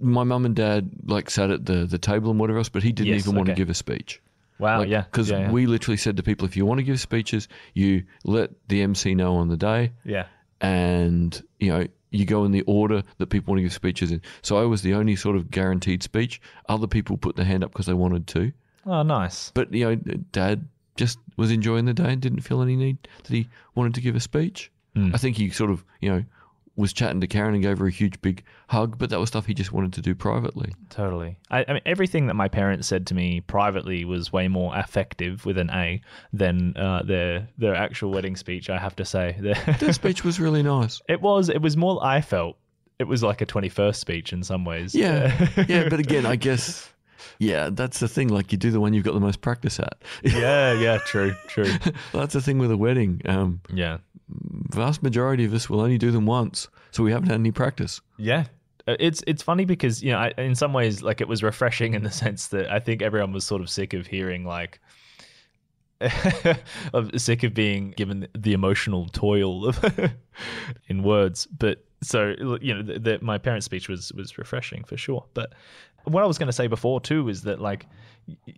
My 0.00 0.24
mum 0.24 0.46
and 0.46 0.56
dad 0.56 0.90
like 1.04 1.28
sat 1.30 1.50
at 1.50 1.66
the 1.66 1.84
the 1.84 1.98
table 1.98 2.30
and 2.30 2.40
whatever 2.40 2.58
else, 2.58 2.68
but 2.70 2.82
he 2.82 2.92
didn't 2.92 3.12
Yes, 3.12 3.24
even 3.26 3.36
want 3.36 3.48
to 3.48 3.54
give 3.54 3.68
a 3.70 3.74
speech. 3.74 4.22
Wow. 4.58 4.82
yeah. 4.82 5.02
because 5.02 5.30
yeah, 5.30 5.40
yeah. 5.40 5.50
we 5.50 5.66
literally 5.66 5.96
said 5.96 6.16
to 6.18 6.22
people, 6.22 6.46
if 6.46 6.56
you 6.56 6.64
want 6.64 6.78
to 6.78 6.84
give 6.84 7.00
speeches, 7.00 7.48
you 7.74 8.04
let 8.24 8.50
the 8.68 8.82
MC 8.82 9.14
know 9.14 9.36
on 9.36 9.48
the 9.48 9.56
day, 9.56 9.92
Yeah. 10.04 10.26
and 10.60 11.40
you 11.58 11.68
know 11.72 11.86
you 12.12 12.24
go 12.24 12.44
in 12.44 12.52
the 12.52 12.62
order 12.62 13.02
that 13.18 13.26
people 13.28 13.52
want 13.52 13.58
to 13.58 13.62
give 13.62 13.72
speeches 13.72 14.12
in. 14.12 14.22
So 14.42 14.56
I 14.58 14.64
was 14.64 14.82
the 14.82 14.94
only 14.94 15.16
sort 15.16 15.36
of 15.36 15.50
guaranteed 15.50 16.02
speech. 16.02 16.40
Other 16.68 16.86
people 16.86 17.16
put 17.16 17.36
their 17.36 17.44
hand 17.44 17.64
up 17.64 17.72
because 17.72 17.86
they 17.86 17.94
wanted 17.94 18.26
to, 18.28 18.52
Oh, 18.86 19.02
nice. 19.02 19.50
but 19.54 19.72
you 19.72 19.84
know, 19.84 19.94
Dad 20.32 20.66
just 20.96 21.18
was 21.36 21.50
enjoying 21.50 21.86
the 21.86 21.94
day 21.94 22.12
and 22.12 22.20
didn't 22.20 22.40
feel 22.40 22.60
any 22.62 22.76
need 22.76 22.98
that 23.24 23.28
he 23.34 23.48
wanted 23.74 23.94
to 23.94 24.00
give 24.02 24.14
a 24.14 24.20
speech. 24.20 24.70
Mm. 24.96 25.14
I 25.14 25.18
think 25.18 25.36
he 25.38 25.48
sort 25.50 25.70
of 25.70 25.82
you 26.00 26.10
know 26.10 26.24
was 26.74 26.92
chatting 26.92 27.20
to 27.20 27.26
Karen 27.26 27.54
and 27.54 27.62
gave 27.62 27.78
her 27.78 27.86
a 27.86 27.90
huge 27.90 28.20
big 28.22 28.42
hug, 28.68 28.96
but 28.98 29.10
that 29.10 29.20
was 29.20 29.28
stuff 29.28 29.44
he 29.44 29.52
just 29.54 29.72
wanted 29.72 29.92
to 29.92 30.00
do 30.00 30.14
privately. 30.14 30.72
Totally. 30.88 31.36
I, 31.50 31.64
I 31.68 31.72
mean, 31.74 31.82
everything 31.84 32.28
that 32.28 32.34
my 32.34 32.48
parents 32.48 32.88
said 32.88 33.06
to 33.08 33.14
me 33.14 33.40
privately 33.42 34.04
was 34.06 34.32
way 34.32 34.48
more 34.48 34.74
effective 34.76 35.44
with 35.44 35.58
an 35.58 35.68
A 35.70 36.00
than 36.32 36.76
uh, 36.76 37.02
their 37.04 37.48
their 37.58 37.74
actual 37.74 38.10
wedding 38.10 38.36
speech. 38.36 38.70
I 38.70 38.78
have 38.78 38.96
to 38.96 39.04
say, 39.04 39.36
Their 39.80 39.92
speech 39.92 40.24
was 40.24 40.40
really 40.40 40.62
nice. 40.62 41.00
it 41.08 41.20
was 41.20 41.48
it 41.50 41.60
was 41.60 41.76
more. 41.76 42.02
I 42.02 42.20
felt 42.22 42.56
it 42.98 43.04
was 43.04 43.22
like 43.22 43.40
a 43.42 43.46
twenty 43.46 43.68
first 43.68 44.00
speech 44.00 44.32
in 44.32 44.42
some 44.42 44.64
ways. 44.64 44.94
Yeah, 44.94 45.48
yeah, 45.68 45.88
but 45.88 46.00
again, 46.00 46.24
I 46.24 46.36
guess, 46.36 46.90
yeah, 47.38 47.68
that's 47.70 48.00
the 48.00 48.08
thing. 48.08 48.28
Like, 48.28 48.52
you 48.52 48.58
do 48.58 48.70
the 48.70 48.80
one 48.80 48.94
you've 48.94 49.04
got 49.04 49.14
the 49.14 49.20
most 49.20 49.40
practice 49.40 49.78
at. 49.80 50.02
yeah, 50.22 50.72
yeah. 50.72 50.98
True, 50.98 51.34
true. 51.48 51.70
that's 52.12 52.32
the 52.34 52.40
thing 52.40 52.58
with 52.58 52.70
a 52.70 52.76
wedding. 52.76 53.20
Um, 53.24 53.60
Yeah, 53.72 53.98
vast 54.70 55.02
majority 55.02 55.44
of 55.44 55.54
us 55.54 55.68
will 55.68 55.80
only 55.80 55.98
do 55.98 56.10
them 56.10 56.26
once, 56.26 56.68
so 56.90 57.02
we 57.02 57.12
haven't 57.12 57.28
had 57.28 57.38
any 57.38 57.52
practice. 57.52 58.00
yeah. 58.18 58.44
uh, 58.88 58.96
it's 58.98 59.22
it's 59.26 59.42
funny 59.42 59.64
because 59.64 60.02
you 60.02 60.10
know 60.12 60.18
I, 60.18 60.32
in 60.38 60.54
some 60.54 60.72
ways 60.72 61.02
like 61.02 61.20
it 61.20 61.28
was 61.28 61.42
refreshing 61.42 61.94
in 61.98 62.02
the 62.02 62.10
sense 62.10 62.48
that 62.48 62.70
I 62.70 62.80
think 62.80 63.02
everyone 63.02 63.32
was 63.32 63.44
sort 63.44 63.62
of 63.62 63.70
sick 63.70 63.94
of 63.94 64.06
hearing 64.06 64.44
like 64.44 64.80
of 66.92 67.10
sick 67.20 67.44
of 67.44 67.54
being 67.54 67.92
given 67.92 68.26
the 68.36 68.52
emotional 68.52 69.06
toil 69.08 69.66
of 69.68 69.78
in 70.88 71.02
words 71.02 71.46
but 71.46 71.84
so 72.02 72.34
you 72.60 72.74
know 72.74 72.82
the, 72.82 72.98
the, 72.98 73.18
my 73.22 73.38
parents 73.38 73.66
speech 73.66 73.88
was 73.88 74.12
was 74.12 74.38
refreshing 74.38 74.84
for 74.84 74.96
sure 74.96 75.24
but 75.34 75.52
what 76.04 76.22
I 76.22 76.26
was 76.26 76.38
going 76.38 76.48
to 76.48 76.52
say 76.52 76.66
before 76.66 77.00
too 77.00 77.28
is 77.28 77.42
that 77.42 77.60
like 77.60 77.86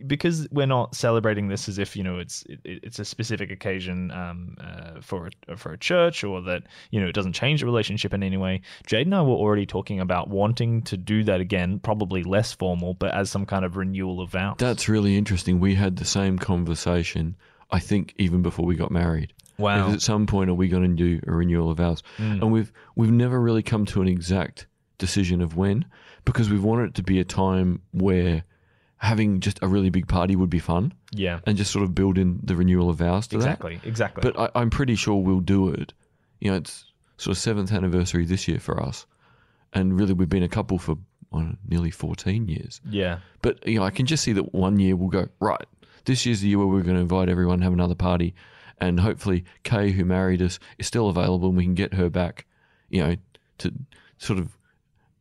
because 0.06 0.46
we're 0.50 0.66
not 0.66 0.94
celebrating 0.94 1.48
this 1.48 1.68
as 1.68 1.78
if 1.78 1.96
you 1.96 2.02
know 2.02 2.18
it's 2.18 2.44
it, 2.44 2.60
it's 2.64 2.98
a 2.98 3.04
specific 3.04 3.50
occasion 3.50 4.10
um, 4.10 4.56
uh, 4.60 5.00
for 5.00 5.30
a, 5.48 5.56
for 5.56 5.72
a 5.72 5.78
church 5.78 6.24
or 6.24 6.42
that 6.42 6.64
you 6.90 7.00
know 7.00 7.06
it 7.06 7.14
doesn't 7.14 7.32
change 7.32 7.60
the 7.60 7.66
relationship 7.66 8.12
in 8.14 8.22
any 8.22 8.36
way. 8.36 8.62
Jade 8.86 9.06
and 9.06 9.14
I 9.14 9.22
were 9.22 9.34
already 9.34 9.66
talking 9.66 10.00
about 10.00 10.28
wanting 10.28 10.82
to 10.82 10.96
do 10.96 11.24
that 11.24 11.40
again, 11.40 11.78
probably 11.78 12.22
less 12.22 12.52
formal, 12.52 12.94
but 12.94 13.14
as 13.14 13.30
some 13.30 13.46
kind 13.46 13.64
of 13.64 13.76
renewal 13.76 14.20
of 14.20 14.30
vows. 14.30 14.56
That's 14.58 14.88
really 14.88 15.16
interesting. 15.16 15.60
We 15.60 15.74
had 15.74 15.96
the 15.96 16.04
same 16.04 16.38
conversation. 16.38 17.36
I 17.70 17.80
think 17.80 18.14
even 18.18 18.42
before 18.42 18.66
we 18.66 18.76
got 18.76 18.90
married. 18.90 19.32
Wow. 19.58 19.78
Because 19.78 19.94
at 19.94 20.02
some 20.02 20.26
point 20.26 20.50
are 20.50 20.54
we 20.54 20.68
going 20.68 20.82
to 20.82 20.96
do 20.96 21.20
a 21.26 21.32
renewal 21.32 21.70
of 21.70 21.78
vows? 21.78 22.02
Mm. 22.18 22.42
And 22.42 22.52
we've 22.52 22.72
we've 22.96 23.10
never 23.10 23.40
really 23.40 23.62
come 23.62 23.86
to 23.86 24.02
an 24.02 24.08
exact 24.08 24.66
decision 24.98 25.40
of 25.40 25.56
when 25.56 25.84
because 26.24 26.50
we've 26.50 26.62
wanted 26.62 26.90
it 26.90 26.94
to 26.94 27.02
be 27.02 27.20
a 27.20 27.24
time 27.24 27.82
where 27.92 28.44
having 28.96 29.40
just 29.40 29.58
a 29.62 29.68
really 29.68 29.90
big 29.90 30.08
party 30.08 30.34
would 30.34 30.48
be 30.48 30.58
fun 30.58 30.92
yeah. 31.12 31.40
and 31.46 31.58
just 31.58 31.70
sort 31.70 31.84
of 31.84 31.94
build 31.94 32.16
in 32.16 32.40
the 32.42 32.56
renewal 32.56 32.88
of 32.88 32.96
vows 32.96 33.26
to 33.28 33.36
Exactly. 33.36 33.80
Exactly. 33.84 34.22
that. 34.22 34.34
But 34.34 34.54
I, 34.56 34.60
I'm 34.60 34.70
pretty 34.70 34.94
sure 34.94 35.16
we'll 35.16 35.40
do 35.40 35.68
it. 35.68 35.92
You 36.40 36.50
know, 36.50 36.56
it's 36.56 36.86
sort 37.18 37.36
of 37.36 37.42
seventh 37.42 37.72
anniversary 37.72 38.24
this 38.24 38.48
year 38.48 38.58
for 38.58 38.82
us, 38.82 39.06
and 39.72 39.98
really 39.98 40.14
we've 40.14 40.28
been 40.28 40.42
a 40.42 40.48
couple 40.48 40.78
for 40.78 40.96
know, 41.32 41.56
nearly 41.68 41.90
14 41.90 42.48
years. 42.48 42.80
yeah. 42.88 43.18
But 43.42 43.66
you 43.66 43.78
know, 43.78 43.84
I 43.84 43.90
can 43.90 44.06
just 44.06 44.22
see 44.22 44.32
that 44.32 44.54
one 44.54 44.78
year 44.78 44.96
we'll 44.96 45.08
go 45.08 45.28
right. 45.40 45.66
This 46.04 46.26
year's 46.26 46.40
the 46.40 46.48
year 46.48 46.58
where 46.58 46.66
we're 46.66 46.82
going 46.82 46.96
to 46.96 47.00
invite 47.00 47.28
everyone, 47.28 47.62
have 47.62 47.72
another 47.72 47.94
party, 47.94 48.34
and 48.80 48.98
hopefully 49.00 49.44
Kay, 49.62 49.90
who 49.92 50.04
married 50.04 50.42
us, 50.42 50.58
is 50.78 50.86
still 50.86 51.08
available, 51.08 51.48
and 51.48 51.56
we 51.56 51.64
can 51.64 51.74
get 51.74 51.94
her 51.94 52.10
back. 52.10 52.46
You 52.90 53.02
know, 53.04 53.16
to 53.58 53.72
sort 54.18 54.38
of. 54.38 54.56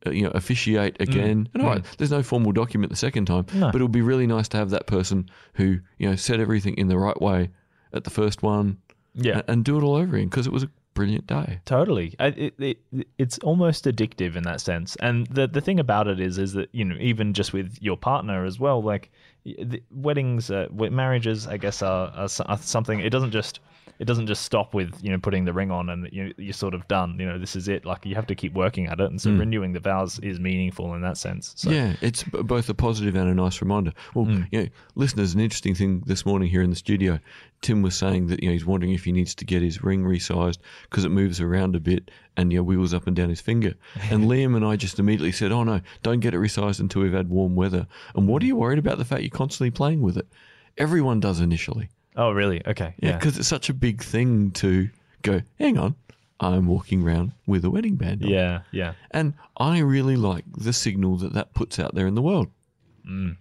uh, 0.06 0.12
You 0.12 0.24
know, 0.24 0.32
officiate 0.32 0.98
again. 1.00 1.48
And 1.54 1.64
all 1.64 1.70
right, 1.70 1.86
there's 1.98 2.12
no 2.12 2.24
formal 2.24 2.52
document 2.52 2.90
the 2.92 2.98
second 2.98 3.26
time, 3.26 3.46
No. 3.54 3.72
but 3.72 3.80
it 3.80 3.84
would 3.84 3.92
be 3.92 4.02
really 4.02 4.28
nice 4.28 4.48
to 4.50 4.58
have 4.58 4.70
that 4.72 4.86
person 4.86 5.30
who 5.54 5.80
you 5.98 6.10
know 6.10 6.16
said 6.18 6.40
everything 6.42 6.76
in 6.78 6.88
the 6.90 6.98
right 6.98 7.20
way 7.22 7.50
at 7.94 8.04
the 8.04 8.10
first 8.10 8.44
one, 8.44 8.78
Yeah. 9.16 9.34
and, 9.40 9.44
and 9.48 9.66
do 9.66 9.78
it 9.78 9.84
all 9.84 9.96
over 9.96 10.16
again 10.18 10.28
because 10.30 10.46
it 10.48 10.52
was 10.54 10.64
a 10.64 10.70
brilliant 10.94 11.26
day. 11.28 11.60
Totally, 11.66 12.16
I- 12.20 12.28
it, 12.28 12.54
it, 12.60 13.08
it's 13.18 13.38
almost 13.40 13.86
addictive 13.86 14.36
in 14.36 14.44
that 14.44 14.60
sense. 14.62 14.96
And 14.98 15.26
the 15.28 15.48
the 15.48 15.62
thing 15.62 15.80
about 15.80 16.08
it 16.08 16.20
is, 16.20 16.38
is 16.38 16.52
that 16.54 16.68
you 16.74 16.84
know, 16.86 16.98
even 17.00 17.34
just 17.34 17.54
with 17.54 17.78
your 17.82 17.96
partner 17.98 18.44
as 18.46 18.60
well, 18.60 18.82
like 18.84 19.10
weddings, 19.92 20.50
uh, 20.52 20.68
marriages, 20.72 21.48
I 21.48 21.58
guess 21.58 21.82
are, 21.82 22.08
are, 22.16 22.30
are 22.46 22.58
something. 22.58 23.00
It 23.00 23.10
doesn't 23.10 23.32
just 23.32 23.60
it 24.00 24.06
doesn't 24.06 24.26
just 24.26 24.44
stop 24.44 24.74
with 24.74 24.92
you 25.04 25.12
know 25.12 25.20
putting 25.20 25.46
the 25.46 25.54
ring 25.54 25.70
on 25.70 25.88
and 25.90 26.10
you 26.12 26.34
you're 26.38 26.54
sort 26.54 26.74
of 26.74 26.88
done. 26.88 27.18
You 27.20 27.26
know, 27.28 27.38
this 27.40 27.56
is 27.56 27.68
it. 27.68 27.86
Like 27.86 28.06
you 28.06 28.16
have 28.16 28.28
to 28.28 28.36
keep 28.36 28.54
working 28.54 28.88
at 28.88 29.00
it, 29.00 29.06
and 29.10 29.22
so 29.22 29.32
renewing 29.32 29.74
the 29.74 29.80
vows 29.80 30.20
is 30.20 30.40
meaningful 30.40 30.94
in 30.96 31.02
that 31.02 31.18
sense. 31.18 31.54
So, 31.58 31.70
Yeah, 31.70 31.94
it's 32.02 32.24
b- 32.24 32.42
both 32.42 32.70
a 32.70 32.74
positive 32.74 33.16
and 33.16 33.30
a 33.30 33.34
nice 33.36 33.62
reminder. 33.62 33.94
Well, 34.16 34.26
Hmm. 34.26 34.44
you 34.52 34.64
know, 34.64 34.68
listeners, 34.96 35.34
an 35.34 35.42
interesting 35.42 35.76
thing 35.76 36.04
this 36.06 36.26
morning 36.26 36.50
here 36.50 36.62
in 36.64 36.70
the 36.70 36.76
studio, 36.76 37.20
Tim 37.62 37.82
was 37.82 37.96
saying 37.96 38.28
that 38.28 38.42
you 38.42 38.50
know 38.50 38.54
he's 38.54 38.66
wondering 38.66 38.94
if 38.94 39.04
he 39.06 39.12
needs 39.12 39.36
to 39.36 39.46
get 39.46 39.62
his 39.62 39.84
ring 39.84 40.04
resized 40.04 40.58
because 40.90 41.06
it 41.06 41.10
moves 41.10 41.40
around 41.40 41.76
a 41.76 41.80
bit 41.80 42.10
and 42.38 42.52
you 42.52 42.60
know 42.60 42.64
wiggles 42.64 42.94
up 42.94 43.08
and 43.08 43.16
down 43.16 43.30
his 43.30 43.42
finger. 43.42 43.74
And 44.10 44.24
Liam 44.30 44.56
and 44.56 44.66
I 44.66 44.76
just 44.76 45.00
immediately 45.00 45.32
said, 45.32 45.52
"Oh 45.52 45.64
no, 45.64 45.82
don't 46.02 46.20
get 46.20 46.34
it 46.34 46.38
resized 46.40 46.80
until 46.80 47.02
we've 47.04 47.14
had 47.14 47.30
warm 47.30 47.56
weather." 47.56 47.88
And 48.16 48.28
what 48.28 48.42
are 48.44 48.46
you 48.46 48.56
worried 48.56 48.80
about 48.80 48.98
the 48.98 49.06
fact 49.06 49.22
you're 49.22 49.30
constantly 49.30 49.72
playing 49.72 50.02
with 50.02 50.18
it? 50.18 50.28
Everyone 50.78 51.20
does 51.20 51.40
initially, 51.40 51.90
Oh, 52.16 52.32
really? 52.32 52.62
Okay. 52.66 52.94
yeah, 53.00 53.10
Yeah. 53.12 53.18
because 53.18 53.38
it's 53.38 53.48
such 53.48 53.70
a 53.70 53.74
big 53.74 54.02
thing 54.02 54.52
to 54.52 54.90
go. 55.22 55.42
Hang 55.60 55.78
on, 55.78 55.96
I'm 56.40 56.66
walking 56.68 57.04
around 57.04 57.34
with 57.46 57.64
a 57.66 57.70
wedding 57.70 57.96
band 57.96 58.24
on. 58.24 58.30
Yeah. 58.30 58.62
Yeah. 58.72 58.94
And 59.12 59.34
I 59.58 59.80
really 59.80 60.16
like 60.16 60.46
the 60.58 60.74
signal 60.74 61.18
that 61.18 61.34
that 61.34 61.54
puts 61.54 61.78
out 61.80 61.94
there 61.94 62.08
in 62.08 62.16
the 62.16 62.22
world. 62.24 62.48
Mm. 63.08 63.38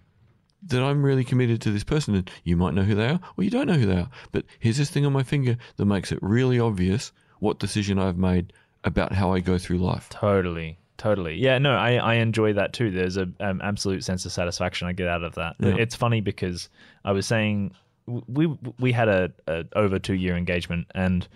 That 0.67 0.81
I'm 0.83 1.03
really 1.03 1.23
committed 1.25 1.61
to 1.63 1.71
this 1.71 1.83
person. 1.83 2.15
And 2.15 2.29
you 2.43 2.55
might 2.55 2.73
know 2.73 2.83
who 2.83 2.95
they 2.95 3.07
are, 3.09 3.19
or 3.37 3.43
you 3.43 3.49
don't 3.49 3.67
know 3.67 3.73
who 3.73 3.85
they 3.85 3.97
are. 3.97 4.09
But 4.31 4.45
here's 4.59 4.77
this 4.77 4.89
thing 4.89 5.05
on 5.05 5.11
my 5.13 5.23
finger 5.23 5.57
that 5.77 5.85
makes 5.85 6.11
it 6.11 6.19
really 6.21 6.59
obvious 6.59 7.11
what 7.39 7.59
decision 7.59 7.99
I've 7.99 8.17
made 8.17 8.53
about 8.83 9.13
how 9.13 9.33
I 9.33 9.39
go 9.39 9.57
through 9.57 9.77
life. 9.77 10.09
Totally. 10.09 10.77
Totally. 10.97 11.35
Yeah, 11.35 11.57
no, 11.57 11.73
I, 11.73 11.95
I 11.95 12.13
enjoy 12.15 12.53
that 12.53 12.71
too. 12.73 12.91
There's 12.91 13.17
an 13.17 13.35
um, 13.39 13.61
absolute 13.61 14.03
sense 14.03 14.25
of 14.25 14.31
satisfaction 14.31 14.87
I 14.87 14.93
get 14.93 15.07
out 15.07 15.23
of 15.23 15.35
that. 15.35 15.55
Yeah. 15.59 15.75
It's 15.77 15.95
funny 15.95 16.21
because 16.21 16.69
I 17.03 17.11
was 17.11 17.25
saying 17.25 17.73
we 18.05 18.47
we 18.79 18.91
had 18.91 19.07
a, 19.07 19.31
a 19.47 19.65
over 19.75 19.99
two 19.99 20.13
year 20.13 20.35
engagement 20.35 20.87
and 20.93 21.27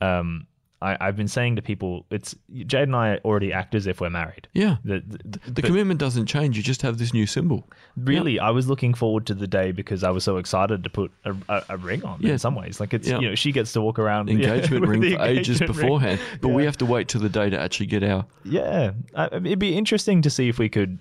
um 0.00 0.46
I, 0.84 0.96
I've 1.00 1.16
been 1.16 1.28
saying 1.28 1.56
to 1.56 1.62
people 1.62 2.04
it's 2.10 2.36
Jade 2.66 2.82
and 2.82 2.94
I 2.96 3.18
already 3.24 3.52
act 3.52 3.74
as 3.74 3.86
if 3.86 4.00
we're 4.00 4.10
married. 4.10 4.46
Yeah. 4.52 4.76
The, 4.84 5.02
the, 5.24 5.50
The 5.50 5.62
commitment 5.62 5.98
doesn't 5.98 6.26
change. 6.26 6.56
You 6.56 6.62
just 6.62 6.82
have 6.82 6.98
this 6.98 7.12
new 7.14 7.26
symbol. 7.26 7.66
really, 7.96 8.38
I 8.38 8.50
was 8.50 8.68
looking 8.68 8.92
forward 8.94 9.26
to 9.26 9.34
the 9.34 9.46
day 9.46 9.72
because 9.72 10.04
I 10.04 10.10
was 10.10 10.22
so 10.24 10.36
excited 10.36 10.84
to 10.84 10.90
put 10.90 11.10
a, 11.24 11.34
a, 11.48 11.62
a 11.70 11.76
ring 11.78 12.04
on. 12.04 12.18
Yeah. 12.20 12.32
In 12.32 12.38
some 12.38 12.54
ways, 12.54 12.80
like 12.80 12.92
it's 12.94 13.08
Yeah. 13.08 13.20
you 13.20 13.28
know 13.30 13.34
she 13.34 13.50
gets 13.52 13.72
to 13.72 13.80
walk 13.80 13.98
around 13.98 14.28
yeah, 14.28 14.34
Engagement 14.54 14.80
with 14.82 14.90
ring 14.90 15.00
the 15.00 15.16
for 15.16 15.22
ages 15.22 15.60
engagement 15.60 15.78
ring. 15.78 15.86
beforehand. 15.88 16.20
But 16.40 16.48
we 16.48 16.64
have 16.66 16.76
to 16.78 16.86
wait 16.86 17.08
till 17.08 17.20
the 17.22 17.28
day 17.30 17.48
to 17.50 17.58
actually 17.58 17.86
get 17.86 18.02
our. 18.04 18.26
Yeah, 18.44 18.92
I, 19.14 19.26
it'd 19.26 19.58
be 19.58 19.76
interesting 19.76 20.22
to 20.22 20.30
see 20.30 20.48
if 20.48 20.58
we 20.58 20.68
could, 20.68 20.98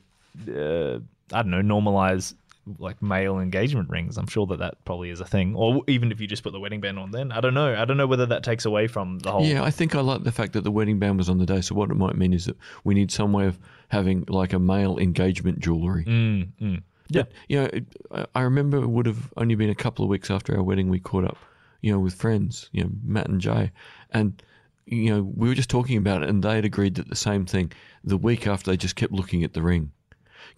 uh, 0.47 0.99
I 1.31 1.41
don't 1.41 1.49
know, 1.51 1.61
normalize 1.61 2.33
like 2.79 3.01
male 3.01 3.39
engagement 3.39 3.89
rings. 3.89 4.17
I'm 4.17 4.27
sure 4.27 4.45
that 4.47 4.59
that 4.59 4.83
probably 4.85 5.09
is 5.09 5.19
a 5.19 5.25
thing, 5.25 5.55
or 5.55 5.81
even 5.87 6.11
if 6.11 6.21
you 6.21 6.27
just 6.27 6.43
put 6.43 6.53
the 6.53 6.59
wedding 6.59 6.79
band 6.81 6.97
on. 6.97 7.11
Then 7.11 7.31
I 7.31 7.41
don't 7.41 7.53
know. 7.53 7.75
I 7.75 7.85
don't 7.85 7.97
know 7.97 8.07
whether 8.07 8.25
that 8.27 8.43
takes 8.43 8.65
away 8.65 8.87
from 8.87 9.19
the 9.19 9.31
whole. 9.31 9.43
Yeah, 9.45 9.63
I 9.63 9.69
think 9.71 9.95
I 9.95 10.01
like 10.01 10.23
the 10.23 10.31
fact 10.31 10.53
that 10.53 10.63
the 10.63 10.71
wedding 10.71 10.99
band 10.99 11.17
was 11.17 11.29
on 11.29 11.37
the 11.37 11.45
day. 11.45 11.61
So 11.61 11.75
what 11.75 11.91
it 11.91 11.95
might 11.95 12.15
mean 12.15 12.33
is 12.33 12.45
that 12.45 12.57
we 12.83 12.93
need 12.93 13.11
some 13.11 13.33
way 13.33 13.47
of 13.47 13.59
having 13.89 14.23
like 14.27 14.53
a 14.53 14.59
male 14.59 14.97
engagement 14.97 15.59
jewelry. 15.59 16.05
Mm, 16.05 16.47
mm. 16.61 16.83
Yeah. 17.09 17.23
But, 17.23 17.31
you 17.49 17.59
know, 17.59 17.65
it, 17.73 17.85
I- 18.11 18.25
I 18.35 18.41
remember 18.43 18.77
it 18.77 18.87
would 18.87 19.05
have 19.07 19.31
only 19.37 19.55
been 19.55 19.69
a 19.69 19.75
couple 19.75 20.03
of 20.05 20.09
weeks 20.09 20.31
after 20.31 20.55
our 20.55 20.63
wedding 20.63 20.89
we 20.89 20.99
caught 20.99 21.25
up, 21.25 21.37
you 21.81 21.91
know, 21.91 21.99
with 21.99 22.15
friends, 22.15 22.69
you 22.71 22.83
know, 22.83 22.89
Matt 23.03 23.27
and 23.27 23.41
Jay, 23.41 23.71
and 24.11 24.41
you 24.85 25.09
know 25.11 25.21
we 25.23 25.47
were 25.47 25.55
just 25.55 25.69
talking 25.69 25.97
about 25.97 26.23
it, 26.23 26.29
and 26.29 26.43
they 26.43 26.55
had 26.55 26.65
agreed 26.65 26.95
that 26.95 27.09
the 27.09 27.15
same 27.15 27.45
thing. 27.45 27.71
The 28.05 28.17
week 28.17 28.47
after, 28.47 28.71
they 28.71 28.77
just 28.77 28.95
kept 28.95 29.11
looking 29.13 29.43
at 29.43 29.53
the 29.53 29.61
ring, 29.61 29.91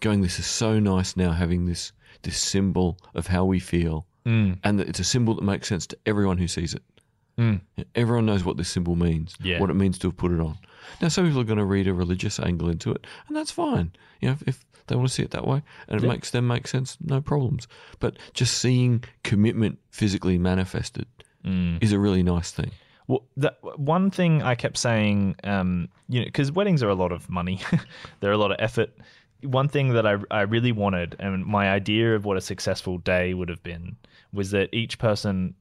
going, 0.00 0.20
"This 0.22 0.38
is 0.38 0.46
so 0.46 0.78
nice 0.78 1.16
now 1.16 1.32
having 1.32 1.66
this 1.66 1.92
this 2.22 2.38
symbol 2.40 2.98
of 3.14 3.26
how 3.26 3.44
we 3.44 3.58
feel, 3.60 4.06
Mm. 4.24 4.58
and 4.64 4.80
that 4.80 4.88
it's 4.88 4.98
a 4.98 5.04
symbol 5.04 5.34
that 5.34 5.44
makes 5.44 5.68
sense 5.68 5.86
to 5.88 5.98
everyone 6.06 6.38
who 6.38 6.48
sees 6.48 6.74
it. 6.74 6.82
Mm. 7.38 7.60
Everyone 7.94 8.26
knows 8.26 8.42
what 8.42 8.56
this 8.56 8.68
symbol 8.68 8.96
means, 8.96 9.36
Yeah. 9.40 9.60
what 9.60 9.70
it 9.70 9.74
means 9.74 9.98
to 9.98 10.08
have 10.08 10.16
put 10.16 10.32
it 10.32 10.40
on. 10.40 10.56
Now, 11.00 11.08
some 11.08 11.26
people 11.26 11.40
are 11.40 11.44
going 11.44 11.58
to 11.58 11.64
read 11.64 11.86
a 11.86 11.94
religious 11.94 12.40
angle 12.40 12.68
into 12.70 12.90
it, 12.92 13.06
and 13.28 13.36
that's 13.36 13.50
fine. 13.52 13.92
You 14.20 14.28
know, 14.28 14.32
if, 14.32 14.42
if 14.48 14.64
they 14.88 14.96
want 14.96 15.08
to 15.08 15.14
see 15.14 15.22
it 15.22 15.30
that 15.32 15.46
way, 15.46 15.62
and 15.88 16.00
it 16.00 16.04
Yeah. 16.04 16.12
makes 16.12 16.30
them 16.30 16.46
make 16.48 16.66
sense, 16.66 16.96
no 17.00 17.20
problems. 17.20 17.68
But 18.00 18.16
just 18.32 18.58
seeing 18.58 19.04
commitment 19.22 19.78
physically 19.90 20.38
manifested 20.38 21.06
Mm. 21.44 21.80
is 21.82 21.92
a 21.92 21.98
really 22.00 22.22
nice 22.24 22.50
thing. 22.50 22.70
Well, 23.06 23.22
that 23.36 23.58
one 23.78 24.10
thing 24.10 24.42
I 24.42 24.56
kept 24.56 24.78
saying, 24.78 25.36
um, 25.44 25.88
you 26.08 26.20
know, 26.20 26.24
because 26.26 26.50
weddings 26.50 26.82
are 26.82 26.88
a 26.88 26.94
lot 26.96 27.12
of 27.12 27.28
money, 27.30 27.60
they're 28.20 28.32
a 28.32 28.38
lot 28.38 28.50
of 28.50 28.56
effort. 28.58 28.90
One 29.42 29.68
thing 29.68 29.94
that 29.94 30.06
I, 30.06 30.16
I 30.30 30.42
really 30.42 30.72
wanted, 30.72 31.16
and 31.18 31.44
my 31.44 31.70
idea 31.70 32.14
of 32.14 32.24
what 32.24 32.36
a 32.36 32.40
successful 32.40 32.98
day 32.98 33.34
would 33.34 33.48
have 33.48 33.62
been, 33.62 33.96
was 34.32 34.50
that 34.52 34.70
each 34.72 34.98
person 34.98 35.54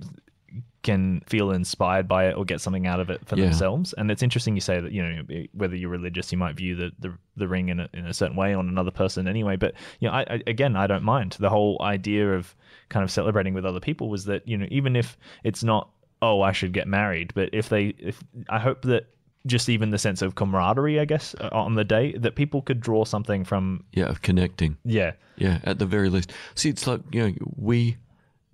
can 0.84 1.22
feel 1.26 1.50
inspired 1.50 2.08
by 2.08 2.28
it 2.28 2.38
or 2.38 2.46
get 2.46 2.62
something 2.62 2.86
out 2.86 3.00
of 3.00 3.10
it 3.10 3.20
for 3.28 3.36
Yeah. 3.36 3.46
themselves. 3.46 3.94
And 3.94 4.12
it's 4.12 4.22
interesting 4.22 4.54
you 4.54 4.62
say 4.62 4.80
that, 4.80 4.92
you 4.92 5.02
know, 5.02 5.46
whether 5.54 5.76
you're 5.76 5.90
religious, 5.90 6.32
you 6.32 6.38
might 6.38 6.56
view 6.56 6.76
the, 6.76 6.92
the, 7.00 7.14
the 7.36 7.48
ring 7.48 7.70
in 7.70 7.80
a, 7.80 7.90
in 7.94 8.06
a 8.06 8.14
certain 8.14 8.36
way 8.36 8.54
on 8.54 8.70
another 8.70 8.92
person 8.92 9.28
anyway. 9.28 9.56
But, 9.56 9.74
you 10.00 10.08
know, 10.08 10.14
I, 10.14 10.22
I, 10.30 10.44
again, 10.46 10.76
I 10.76 10.86
don't 10.86 11.04
mind. 11.04 11.38
The 11.40 11.50
whole 11.50 11.82
idea 11.82 12.34
of 12.34 12.56
kind 12.90 13.04
of 13.04 13.10
celebrating 13.10 13.56
with 13.56 13.66
other 13.66 13.80
people 13.80 14.10
was 14.10 14.26
that, 14.26 14.48
you 14.48 14.58
know, 14.58 14.68
even 14.70 14.96
if 14.96 15.18
it's 15.44 15.64
not, 15.64 15.90
oh, 16.22 16.42
I 16.42 16.52
should 16.52 16.72
get 16.72 16.88
married, 16.88 17.34
but 17.34 17.50
if 17.52 17.68
they, 17.70 17.96
if 17.98 18.24
I 18.48 18.60
hope 18.60 18.84
that 18.84 19.08
just 19.46 19.70
even 19.70 19.92
the 19.92 19.98
sense 19.98 20.22
of 20.22 20.36
camaraderie, 20.36 21.00
I 21.00 21.06
guess, 21.06 21.36
uh, 21.40 21.50
on 21.52 21.76
the 21.76 21.84
day, 21.84 22.14
that 22.14 22.36
people 22.36 22.62
could 22.62 22.80
draw 22.80 23.06
something 23.06 23.44
from, 23.46 23.84
Yeah, 23.94 24.06
of 24.06 24.22
connecting. 24.22 24.78
yeah, 24.84 25.12
Yeah, 25.38 25.60
at 25.64 25.78
the 25.80 25.86
very 25.86 26.10
least. 26.10 26.32
See, 26.56 26.70
it's 26.70 26.88
like 26.88 27.02
you 27.12 27.22
know 27.28 27.34
we, 27.56 27.98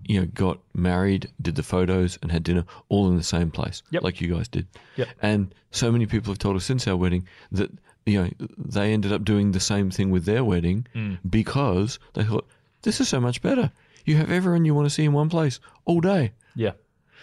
you 0.04 0.20
know, 0.20 0.26
got 0.34 0.60
married, 0.74 1.30
did 1.42 1.56
the 1.56 1.64
photos, 1.64 2.18
and 2.22 2.32
had 2.32 2.44
dinner 2.44 2.66
all 2.90 3.10
in 3.10 3.18
the 3.18 3.24
same 3.24 3.52
place, 3.52 3.84
Yep. 3.92 4.04
like 4.04 4.20
you 4.22 4.34
guys 4.34 4.48
did. 4.48 4.68
Yep. 4.98 5.08
And 5.22 5.54
so 5.72 5.92
many 5.92 6.06
people 6.08 6.32
have 6.34 6.40
told 6.40 6.56
us 6.56 6.66
since 6.66 6.88
our 6.88 6.96
wedding 6.98 7.28
that 7.52 7.70
you 8.06 8.22
know 8.24 8.30
they 8.58 8.94
ended 8.94 9.12
up 9.14 9.24
doing 9.24 9.52
the 9.52 9.60
same 9.60 9.92
thing 9.92 10.10
with 10.12 10.26
their 10.26 10.44
wedding 10.44 10.88
Mm. 10.96 11.20
because 11.30 12.00
they 12.14 12.24
thought 12.24 12.48
this 12.82 13.00
is 13.00 13.08
so 13.08 13.20
much 13.20 13.42
better. 13.42 13.72
You 14.06 14.16
have 14.18 14.32
everyone 14.32 14.66
you 14.66 14.74
want 14.74 14.88
to 14.88 14.90
see 14.90 15.06
in 15.06 15.14
one 15.14 15.30
place 15.30 15.60
all 15.86 16.02
day. 16.02 16.32
yeah, 16.56 16.72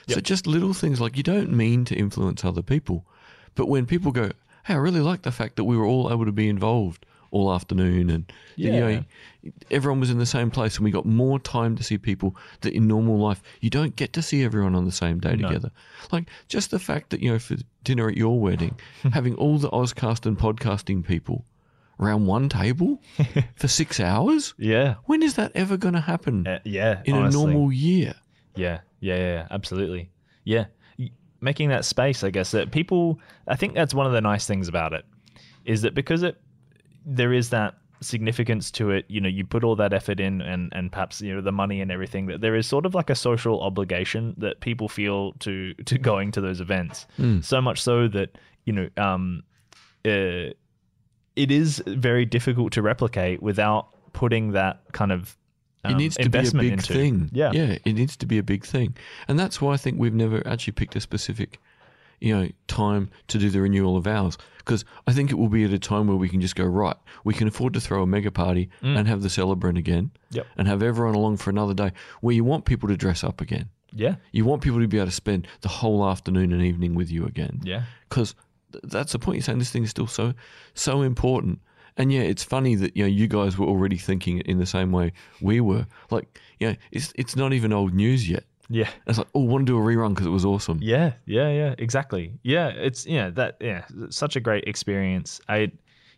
So 0.07 0.21
just 0.21 0.47
little 0.47 0.73
things 0.73 1.01
like 1.01 1.17
you 1.17 1.25
don't 1.25 1.51
mean 1.53 1.85
to 1.87 1.97
influence 1.97 2.45
other 2.45 2.63
people, 2.63 3.05
but 3.55 3.69
when 3.69 3.87
people 3.87 4.13
go, 4.13 4.31
hey, 4.65 4.75
I 4.75 4.77
really 4.77 5.01
like 5.01 5.23
the 5.23 5.33
fact 5.33 5.57
that 5.57 5.65
we 5.65 5.77
were 5.77 5.87
all 5.87 6.13
able 6.13 6.25
to 6.27 6.33
be 6.33 6.49
involved 6.49 7.05
all 7.31 7.53
afternoon 7.53 8.09
and 8.09 8.33
you 8.57 8.71
Yeah. 8.73 8.81
know, 8.81 9.05
everyone 9.71 10.01
was 10.01 10.11
in 10.11 10.19
the 10.19 10.25
same 10.27 10.51
place 10.51 10.77
and 10.77 10.85
we 10.85 10.91
got 10.91 11.05
more 11.05 11.39
time 11.39 11.77
to 11.77 11.83
see 11.83 11.99
people 11.99 12.35
that 12.63 12.73
in 12.73 12.87
normal 12.89 13.19
life 13.19 13.43
you 13.61 13.69
don't 13.71 13.95
get 13.97 14.15
to 14.15 14.23
see 14.23 14.43
everyone 14.45 14.75
on 14.75 14.87
the 14.87 14.93
same 14.93 15.21
day 15.21 15.37
No. 15.37 15.47
together. 15.49 15.71
Like 16.11 16.29
just 16.49 16.71
the 16.71 16.79
fact 16.79 17.11
that, 17.11 17.21
you 17.21 17.31
know, 17.31 17.39
for 17.39 17.57
dinner 17.85 18.09
at 18.09 18.17
your 18.17 18.41
wedding, 18.41 18.79
having 19.13 19.35
all 19.35 19.59
the 19.59 19.69
Ozcast 19.71 20.25
and 20.25 20.39
podcasting 20.39 21.07
people 21.07 21.45
around 22.01 22.25
one 22.27 22.49
table 22.49 23.03
for 23.57 23.69
six 23.69 24.01
hours? 24.01 24.55
Yeah. 24.57 24.95
When 25.05 25.23
is 25.23 25.35
that 25.35 25.53
ever 25.55 25.77
going 25.77 25.95
to 25.95 26.01
happen 26.01 26.47
Uh, 26.47 26.61
yeah. 26.65 27.03
in 27.05 27.15
honestly. 27.15 27.43
a 27.43 27.47
normal 27.47 27.73
year? 27.73 28.15
Yeah, 28.57 28.81
yeah, 29.01 29.17
yeah, 29.17 29.33
yeah, 29.35 29.47
absolutely. 29.51 30.11
Yeah, 30.45 30.65
making 31.41 31.69
that 31.71 31.85
space, 31.85 32.25
I 32.25 32.31
guess 32.31 32.51
that 32.53 32.71
people. 32.71 33.21
I 33.47 33.57
think 33.57 33.75
that's 33.75 33.95
one 33.95 34.07
of 34.07 34.13
the 34.13 34.21
nice 34.21 34.47
things 34.47 34.69
about 34.69 34.93
it, 34.93 35.05
is 35.65 35.83
that 35.83 35.95
because 35.95 36.23
it 36.23 36.41
there 37.05 37.33
is 37.33 37.51
that 37.51 37.75
significance 38.01 38.71
to 38.73 38.91
it. 38.91 39.05
You 39.09 39.21
know, 39.21 39.29
you 39.29 39.45
put 39.45 39.65
all 39.65 39.77
that 39.77 39.93
effort 39.93 40.21
in, 40.21 40.41
and 40.41 40.73
and 40.75 40.91
perhaps 40.91 41.21
you 41.21 41.35
know 41.35 41.41
the 41.41 41.53
money 41.53 41.81
and 41.81 41.91
everything. 41.91 42.27
That 42.27 42.41
there 42.41 42.55
is 42.55 42.67
sort 42.67 42.87
of 42.87 42.95
like 42.95 43.11
a 43.11 43.15
social 43.15 43.61
obligation 43.63 44.35
that 44.39 44.61
people 44.61 44.89
feel 44.89 45.33
to 45.41 45.75
to 45.75 45.99
going 45.99 46.33
to 46.33 46.41
those 46.41 46.61
events. 46.61 47.07
Mm. 47.19 47.45
So 47.45 47.61
much 47.61 47.81
so 47.81 48.09
that 48.09 48.39
you 48.65 48.73
know, 48.73 48.89
um, 48.97 49.43
uh, 50.05 50.53
it 51.37 51.51
is 51.51 51.83
very 51.87 52.25
difficult 52.25 52.73
to 52.73 52.83
replicate 52.83 53.43
without 53.43 53.89
putting 54.13 54.53
that 54.53 54.83
kind 54.93 55.13
of. 55.13 55.37
It 55.85 55.93
um, 55.93 55.97
needs 55.99 56.17
to 56.17 56.29
be 56.29 56.39
a 56.39 56.43
big 56.53 56.73
into. 56.73 56.93
thing. 56.93 57.31
Yeah. 57.33 57.53
Yeah, 57.53 57.79
it 57.85 57.93
needs 57.95 58.17
to 58.19 58.27
be 58.27 58.39
a 58.39 58.43
big 58.43 58.65
thing. 58.65 58.97
And 59.29 59.39
that's 59.39 59.61
why 59.61 59.75
I 59.75 59.77
think 59.77 59.99
we've 59.99 60.15
never 60.15 60.47
actually 60.47 60.73
picked 60.73 60.97
a 60.97 61.01
specific, 61.01 61.61
you 62.21 62.37
know, 62.37 62.49
time 62.67 63.11
to 63.29 63.39
do 63.39 63.49
the 63.49 63.61
renewal 63.61 63.97
of 63.97 64.07
ours. 64.07 64.37
Because 64.59 64.85
I 65.07 65.13
think 65.13 65.31
it 65.31 65.37
will 65.37 65.49
be 65.49 65.65
at 65.65 65.73
a 65.73 65.79
time 65.79 66.09
where 66.09 66.17
we 66.17 66.29
can 66.29 66.41
just 66.41 66.57
go, 66.57 66.65
right, 66.65 66.97
we 67.25 67.33
can 67.33 67.49
afford 67.49 67.73
to 67.75 67.81
throw 67.81 68.03
a 68.03 68.07
mega 68.07 68.31
party 68.31 68.69
and 68.83 69.07
have 69.09 69.23
the 69.23 69.31
celebrant 69.31 69.79
again 69.79 70.11
Yep. 70.31 70.47
and 70.59 70.69
have 70.69 70.83
everyone 70.83 71.15
along 71.15 71.39
for 71.39 71.49
another 71.51 71.73
day 71.75 71.93
where 72.21 72.35
you 72.35 72.45
want 72.45 72.65
people 72.67 72.89
to 72.89 72.97
dress 72.97 73.25
up 73.25 73.41
again. 73.41 73.71
Yeah. 73.95 74.17
You 74.33 74.45
want 74.45 74.61
people 74.63 74.81
to 74.81 74.89
be 74.89 74.99
able 74.99 75.07
to 75.07 75.13
spend 75.13 75.47
the 75.63 75.69
whole 75.69 76.07
afternoon 76.07 76.53
and 76.53 76.61
evening 76.63 76.95
with 76.95 77.11
you 77.11 77.25
again 77.25 77.61
Yeah. 77.63 77.85
because 78.11 78.35
th- 78.73 78.85
that's 78.85 79.13
the 79.13 79.19
point. 79.19 79.37
You're 79.37 79.45
saying 79.45 79.59
this 79.61 79.71
thing 79.71 79.85
is 79.85 79.91
still 79.91 80.07
so 80.07 80.35
so 80.75 81.01
important. 81.01 81.61
And 81.99 82.13
yeah, 82.13 82.21
it's 82.21 82.45
funny 82.45 82.77
that 82.77 82.97
you 82.97 83.03
know 83.03 83.09
you 83.09 83.27
guys 83.27 83.59
were 83.59 83.67
already 83.67 83.99
thinking 83.99 84.39
in 84.41 84.59
the 84.59 84.67
same 84.67 84.93
way 84.93 85.13
we 85.43 85.61
were. 85.61 85.87
Like, 86.11 86.41
you 86.59 86.69
know, 86.69 86.77
it's 86.93 87.13
it's 87.17 87.37
not 87.37 87.53
even 87.53 87.73
old 87.73 87.93
news 87.93 88.29
yet. 88.29 88.45
Yeah. 88.71 88.89
It's 89.07 89.19
like, 89.19 89.29
oh, 89.35 89.41
want 89.41 89.67
to 89.67 89.73
do 89.73 89.79
a 89.79 89.81
rerun 89.81 90.11
because 90.11 90.27
it 90.27 90.31
was 90.31 90.45
awesome. 90.45 90.79
Yeah, 90.81 91.15
yeah, 91.27 91.51
yeah, 91.51 91.75
exactly. 91.79 92.39
Yeah, 92.43 92.69
it's 92.69 93.07
yeah 93.07 93.31
that 93.31 93.57
yeah 93.61 93.85
such 94.11 94.37
a 94.37 94.41
great 94.41 94.65
experience. 94.65 95.41
I 95.49 95.73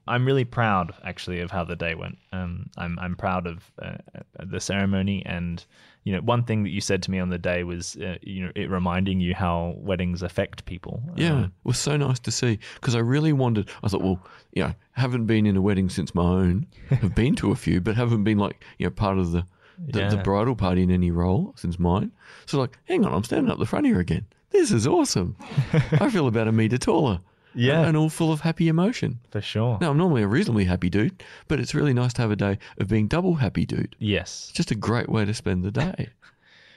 I'm 0.07 0.27
really 0.27 0.45
proud 0.45 0.93
actually 1.05 1.41
of 1.41 1.51
how 1.51 1.65
the 1.65 1.77
day 1.77 1.95
went. 1.95 2.19
Um, 2.33 2.69
I'm 2.77 2.99
I'm 2.99 3.17
proud 3.17 3.47
of 3.47 3.71
uh, 3.81 3.97
the 4.39 4.61
ceremony 4.61 5.23
and 5.25 5.65
you 6.05 6.13
know 6.13 6.21
one 6.21 6.45
thing 6.45 6.63
that 6.63 6.71
you 6.71 6.81
said 6.81 7.03
to 7.03 7.11
me 7.11 7.19
on 7.19 7.29
the 7.29 7.39
day 7.39 7.63
was 7.65 7.97
uh, 7.97 8.17
you 8.23 8.45
know 8.45 8.53
it 8.55 8.71
reminding 8.71 9.21
you 9.21 9.35
how 9.35 9.75
weddings 9.77 10.23
affect 10.23 10.65
people. 10.65 11.03
Yeah, 11.17 11.33
Um, 11.33 11.45
it 11.45 11.51
was 11.65 11.79
so 11.79 11.97
nice 11.97 12.19
to 12.21 12.31
see 12.31 12.59
because 12.75 12.95
I 12.95 13.01
really 13.01 13.33
wanted. 13.33 13.69
I 13.83 13.89
thought, 13.89 14.03
well, 14.03 14.21
you 14.53 14.65
know, 14.65 14.75
haven't 14.93 15.27
been 15.27 15.47
in 15.47 15.57
a 15.57 15.61
wedding 15.63 15.89
since 15.89 16.15
my 16.15 16.23
own. 16.23 16.67
have 16.89 17.15
been 17.15 17.35
to 17.37 17.53
a 17.53 17.57
few, 17.57 17.81
but 17.81 17.97
haven't 17.97 18.25
been 18.25 18.39
like 18.39 18.65
you 18.79 18.87
know 18.87 18.91
part 18.91 19.19
of 19.19 19.33
the 19.33 19.45
the, 19.79 20.09
the 20.09 20.17
bridal 20.19 20.55
party 20.55 20.83
in 20.83 20.91
any 20.91 21.11
role 21.11 21.55
since 21.57 21.79
mine. 21.79 22.13
So 22.47 22.59
like, 22.59 22.79
hang 22.85 23.05
on, 23.05 23.15
I'm 23.15 23.25
standing 23.25 23.51
up 23.51 23.59
the 23.59 23.67
front 23.67 23.87
here 23.87 24.01
again. 24.01 24.27
This 24.51 24.73
is 24.73 24.87
awesome. 24.87 25.37
I 25.93 26.11
feel 26.11 26.27
about 26.27 26.49
a 26.49 26.53
meter 26.53 26.77
taller. 26.77 27.21
Yeah. 27.55 27.83
and 27.83 27.97
all 27.97 28.09
full 28.09 28.33
of 28.33 28.41
happy 28.41 28.69
emotion. 28.69 29.19
for 29.31 29.41
sure. 29.41 29.79
Now, 29.81 29.91
I'm 29.91 29.97
normally 29.97 30.23
a 30.23 30.29
reasonably 30.29 30.65
happy 30.65 30.91
dude, 30.91 31.23
but 31.49 31.59
it's 31.61 31.75
really 31.75 31.93
nice 31.95 32.13
to 32.15 32.23
have 32.23 32.31
a 32.31 32.37
day 32.37 32.59
of 32.79 32.89
being 32.89 33.09
double 33.09 33.35
happy 33.35 33.67
dude. 33.67 33.97
Yes. 33.99 34.47
It's 34.49 34.57
just 34.57 34.71
a 34.71 34.75
great 34.77 35.09
way 35.09 35.25
to 35.25 35.35
spend 35.35 35.65
the 35.65 35.71
day. 35.71 36.09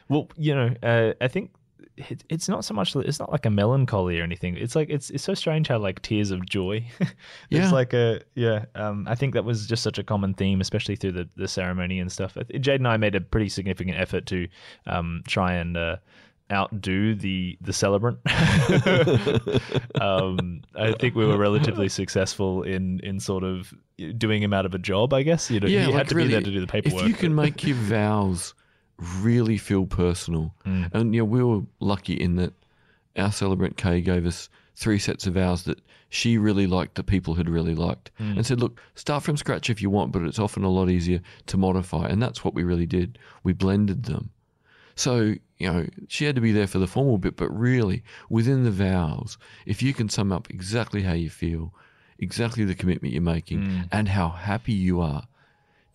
Well, 0.10 0.28
you 0.36 0.54
know, 0.54 0.76
uh, 0.84 1.14
I 1.22 1.30
think 1.30 1.52
it, 1.96 2.26
it's 2.28 2.50
not 2.50 2.66
so 2.66 2.74
much. 2.74 2.94
It's 2.96 3.20
not 3.20 3.32
like 3.32 3.46
a 3.46 3.50
melancholy 3.50 4.20
or 4.20 4.24
anything. 4.24 4.58
It's 4.58 4.76
like 4.76 4.90
it's 4.90 5.10
it's 5.12 5.24
so 5.24 5.34
strange 5.34 5.70
how 5.70 5.78
like 5.78 6.02
tears 6.02 6.30
of 6.30 6.46
joy. 6.46 6.86
Yeah. 7.50 7.64
it's 7.64 7.72
like 7.72 7.94
a 7.94 8.20
yeah. 8.36 8.66
Um, 8.76 9.08
I 9.08 9.16
think 9.16 9.34
that 9.34 9.46
was 9.46 9.66
just 9.66 9.82
such 9.82 9.98
a 9.98 10.04
common 10.04 10.34
theme, 10.34 10.60
especially 10.60 10.98
through 10.98 11.14
the 11.14 11.30
the 11.38 11.48
ceremony 11.48 12.00
and 12.02 12.12
stuff. 12.12 12.38
Jade 12.60 12.82
and 12.82 12.88
I 12.88 12.98
made 12.98 13.16
a 13.16 13.22
pretty 13.22 13.48
significant 13.50 13.98
effort 13.98 14.26
to 14.28 14.48
um 14.88 15.24
try 15.26 15.54
and. 15.54 15.78
Uh, 15.78 15.96
outdo 16.52 17.16
the 17.16 17.58
the 17.62 17.74
celebrant 17.74 18.18
um 20.02 20.62
i 20.76 20.92
think 20.94 21.16
we 21.16 21.26
were 21.26 21.38
relatively 21.38 21.90
successful 21.90 22.64
in 22.64 23.00
in 23.00 23.20
sort 23.20 23.44
of 23.44 23.74
doing 24.18 24.42
him 24.42 24.54
out 24.54 24.66
of 24.66 24.74
a 24.74 24.78
job 24.78 25.14
i 25.14 25.24
guess 25.24 25.50
you 25.50 25.60
know 25.60 25.68
yeah, 25.68 25.82
he 25.82 25.86
like 25.88 25.96
had 25.96 26.08
to 26.10 26.16
really, 26.16 26.28
be 26.28 26.34
there 26.34 26.42
to 26.42 26.52
do 26.52 26.60
the 26.60 26.68
paperwork 26.68 27.04
If 27.04 27.08
you 27.08 27.14
can 27.16 27.34
make 27.36 27.64
your 27.66 27.76
vows 27.78 28.54
really 29.22 29.58
feel 29.58 29.86
personal, 29.86 30.54
Mm. 30.66 30.90
and 30.94 31.16
you 31.16 31.22
know, 31.22 31.26
we 31.26 31.44
were 31.44 31.62
lucky 31.80 32.14
in 32.14 32.36
that 32.38 32.54
our 33.18 33.32
celebrant 33.32 33.76
Kay 33.78 34.02
gave 34.02 34.26
us 34.26 34.50
three 34.76 35.00
sets 35.00 35.28
of 35.28 35.34
vows 35.34 35.64
that 35.64 35.80
she 36.10 36.38
really 36.38 36.68
liked 36.68 36.96
that 36.96 37.06
people 37.06 37.34
had 37.34 37.50
really 37.50 37.76
liked, 37.76 38.12
Mm. 38.20 38.38
and 38.38 38.46
said, 38.46 38.60
look, 38.62 38.80
start 38.96 39.24
from 39.24 39.36
scratch 39.38 39.70
if 39.70 39.82
you 39.82 39.90
want, 39.90 40.12
but 40.12 40.22
it's 40.24 40.40
often 40.40 40.64
a 40.64 40.70
lot 40.70 40.90
easier 40.90 41.22
to 41.48 41.58
modify, 41.58 42.08
and 42.08 42.22
that's 42.22 42.44
what 42.46 42.54
we 42.54 42.64
really 42.64 42.86
did. 42.86 43.18
We 43.44 43.54
blended 43.54 44.04
them. 44.04 44.30
So, 44.96 45.36
you 45.58 45.72
know, 45.72 45.88
she 46.08 46.26
had 46.26 46.36
to 46.36 46.42
be 46.42 46.52
there 46.52 46.68
for 46.68 46.78
the 46.80 46.88
formal 46.88 47.18
bit, 47.18 47.36
but 47.36 47.50
really, 47.50 48.04
within 48.30 48.64
the 48.64 48.72
vows, 48.72 49.38
if 49.66 49.82
you 49.82 49.94
can 49.94 50.10
sum 50.10 50.32
up 50.32 50.50
exactly 50.50 51.02
how 51.02 51.14
you 51.14 51.30
feel, 51.30 51.74
exactly 52.20 52.64
the 52.66 52.76
commitment 52.76 53.14
you're 53.14 53.22
making, 53.24 53.60
Mm. 53.62 53.88
and 53.92 54.08
how 54.08 54.30
happy 54.30 54.74
you 54.74 55.02
are 55.02 55.24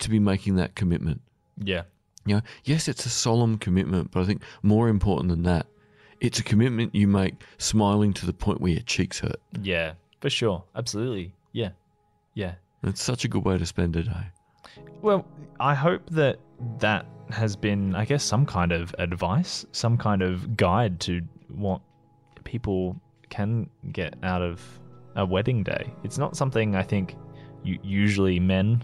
to 0.01 0.11
be 0.11 0.19
making 0.19 0.57
that 0.57 0.75
commitment. 0.75 1.21
yeah 1.63 1.83
You 2.27 2.37
know, 2.37 2.43
yes, 2.65 2.89
it's 2.89 3.07
a 3.07 3.11
solemn 3.11 3.57
commitment, 3.59 4.11
but 4.11 4.21
I 4.21 4.25
think 4.27 4.43
more 4.63 4.89
important 4.89 5.29
than 5.31 5.43
that, 5.45 5.67
it's 6.21 6.39
a 6.41 6.43
commitment 6.45 6.95
you 6.95 7.07
make 7.09 7.35
smiling 7.59 8.13
to 8.15 8.27
the 8.27 8.33
point 8.33 8.61
where 8.61 8.73
your 8.73 8.83
cheeks 8.83 9.21
hurt. 9.21 9.41
yeah 9.63 9.93
for 10.21 10.29
sure 10.31 10.65
absolutely 10.75 11.33
yeah 11.53 11.71
yeah 12.35 12.55
it's 12.83 13.01
such 13.03 13.25
a 13.25 13.29
good 13.29 13.45
way 13.45 13.57
to 13.57 13.65
spend 13.67 13.95
a 13.97 14.03
day. 14.03 14.27
Well, 15.01 15.25
I 15.61 15.75
hope 15.75 16.03
that 16.11 16.39
that 16.81 17.07
has 17.31 17.57
been, 17.57 17.95
I 17.95 18.05
guess, 18.05 18.23
some 18.25 18.47
kind 18.47 18.73
of 18.73 18.95
advice, 18.99 19.65
some 19.73 19.99
kind 19.99 20.23
of 20.23 20.57
guide 20.57 21.01
to 21.01 21.21
what 21.49 21.81
people 22.45 23.01
can 23.31 23.69
get 23.93 24.15
out 24.23 24.43
of 24.43 24.63
a 25.17 25.25
wedding 25.27 25.63
day. 25.63 25.93
It's 26.05 26.19
not 26.19 26.37
something 26.37 26.75
I 26.77 26.83
think 26.83 27.15
you, 27.65 27.79
usually 27.83 28.39
men 28.41 28.83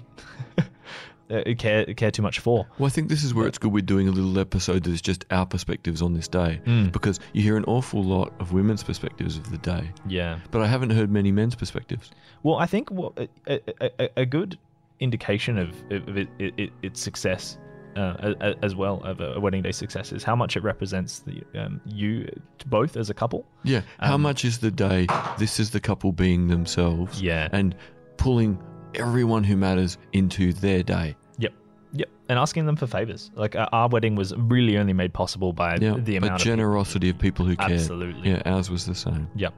uh, 1.30 1.42
care 1.56 1.84
care 1.94 2.10
too 2.10 2.22
much 2.22 2.40
for. 2.40 2.66
Well, 2.78 2.86
I 2.86 2.90
think 2.90 3.08
this 3.08 3.24
is 3.24 3.32
where 3.32 3.46
it's 3.46 3.58
good 3.58 3.72
we're 3.72 3.80
doing 3.82 4.08
a 4.08 4.10
little 4.10 4.38
episode 4.38 4.82
that 4.84 4.90
is 4.90 5.00
just 5.00 5.24
our 5.30 5.46
perspectives 5.46 6.02
on 6.02 6.12
this 6.12 6.28
day 6.28 6.60
Mm. 6.66 6.92
because 6.92 7.20
you 7.32 7.42
hear 7.42 7.56
an 7.56 7.64
awful 7.64 8.02
lot 8.02 8.32
of 8.40 8.52
women's 8.52 8.82
perspectives 8.82 9.36
of 9.38 9.50
the 9.50 9.58
day, 9.58 9.90
Yeah. 10.06 10.40
but 10.50 10.60
I 10.60 10.66
haven't 10.66 10.90
heard 10.90 11.10
many 11.10 11.32
men's 11.32 11.54
perspectives. 11.54 12.10
Well, 12.42 12.56
I 12.56 12.66
think 12.66 12.90
what 12.90 13.12
a, 13.18 13.28
a, 13.46 13.60
a, 13.98 14.08
a 14.22 14.26
good 14.26 14.58
indication 15.00 15.56
of, 15.58 15.70
of 15.90 16.16
it, 16.18 16.28
it, 16.38 16.54
it, 16.58 16.70
its 16.82 17.00
success, 17.00 17.58
uh, 17.96 18.54
as 18.62 18.74
well 18.74 19.02
of 19.04 19.20
a 19.20 19.38
wedding 19.40 19.62
day 19.62 19.72
success, 19.72 20.12
is 20.12 20.22
how 20.22 20.36
much 20.36 20.56
it 20.56 20.62
represents 20.62 21.20
the 21.20 21.42
um, 21.58 21.80
you 21.86 22.28
both 22.66 22.96
as 22.96 23.10
a 23.10 23.14
couple. 23.14 23.44
Yeah, 23.62 23.82
how 23.98 24.14
Um, 24.14 24.22
much 24.22 24.44
is 24.44 24.58
the 24.58 24.70
day? 24.70 25.06
This 25.38 25.58
is 25.60 25.70
the 25.70 25.80
couple 25.80 26.12
being 26.12 26.48
themselves 26.48 27.20
Yeah. 27.22 27.48
and 27.52 27.74
pulling 28.16 28.58
everyone 28.94 29.44
who 29.44 29.56
matters 29.56 29.98
into 30.12 30.52
their 30.52 30.82
day. 30.82 31.16
Yep. 31.38 31.52
Yep. 31.92 32.08
And 32.28 32.38
asking 32.38 32.66
them 32.66 32.76
for 32.76 32.86
favors. 32.86 33.30
Like 33.34 33.56
uh, 33.56 33.68
our 33.72 33.88
wedding 33.88 34.14
was 34.14 34.34
really 34.36 34.78
only 34.78 34.92
made 34.92 35.12
possible 35.12 35.52
by 35.52 35.76
Yeah, 35.76 35.96
the 35.98 36.16
amount 36.16 36.34
of 36.34 36.40
generosity 36.40 37.10
of 37.10 37.18
people 37.18 37.44
who 37.44 37.56
care. 37.56 37.70
Absolutely. 37.72 38.30
Yeah, 38.30 38.42
ours 38.46 38.70
was 38.70 38.86
the 38.86 38.94
same. 38.94 39.28
Yep. 39.36 39.52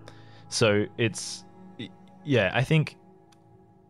So 0.49 0.87
it's 0.99 1.44
yeah, 2.25 2.51
I 2.55 2.64
think 2.64 2.96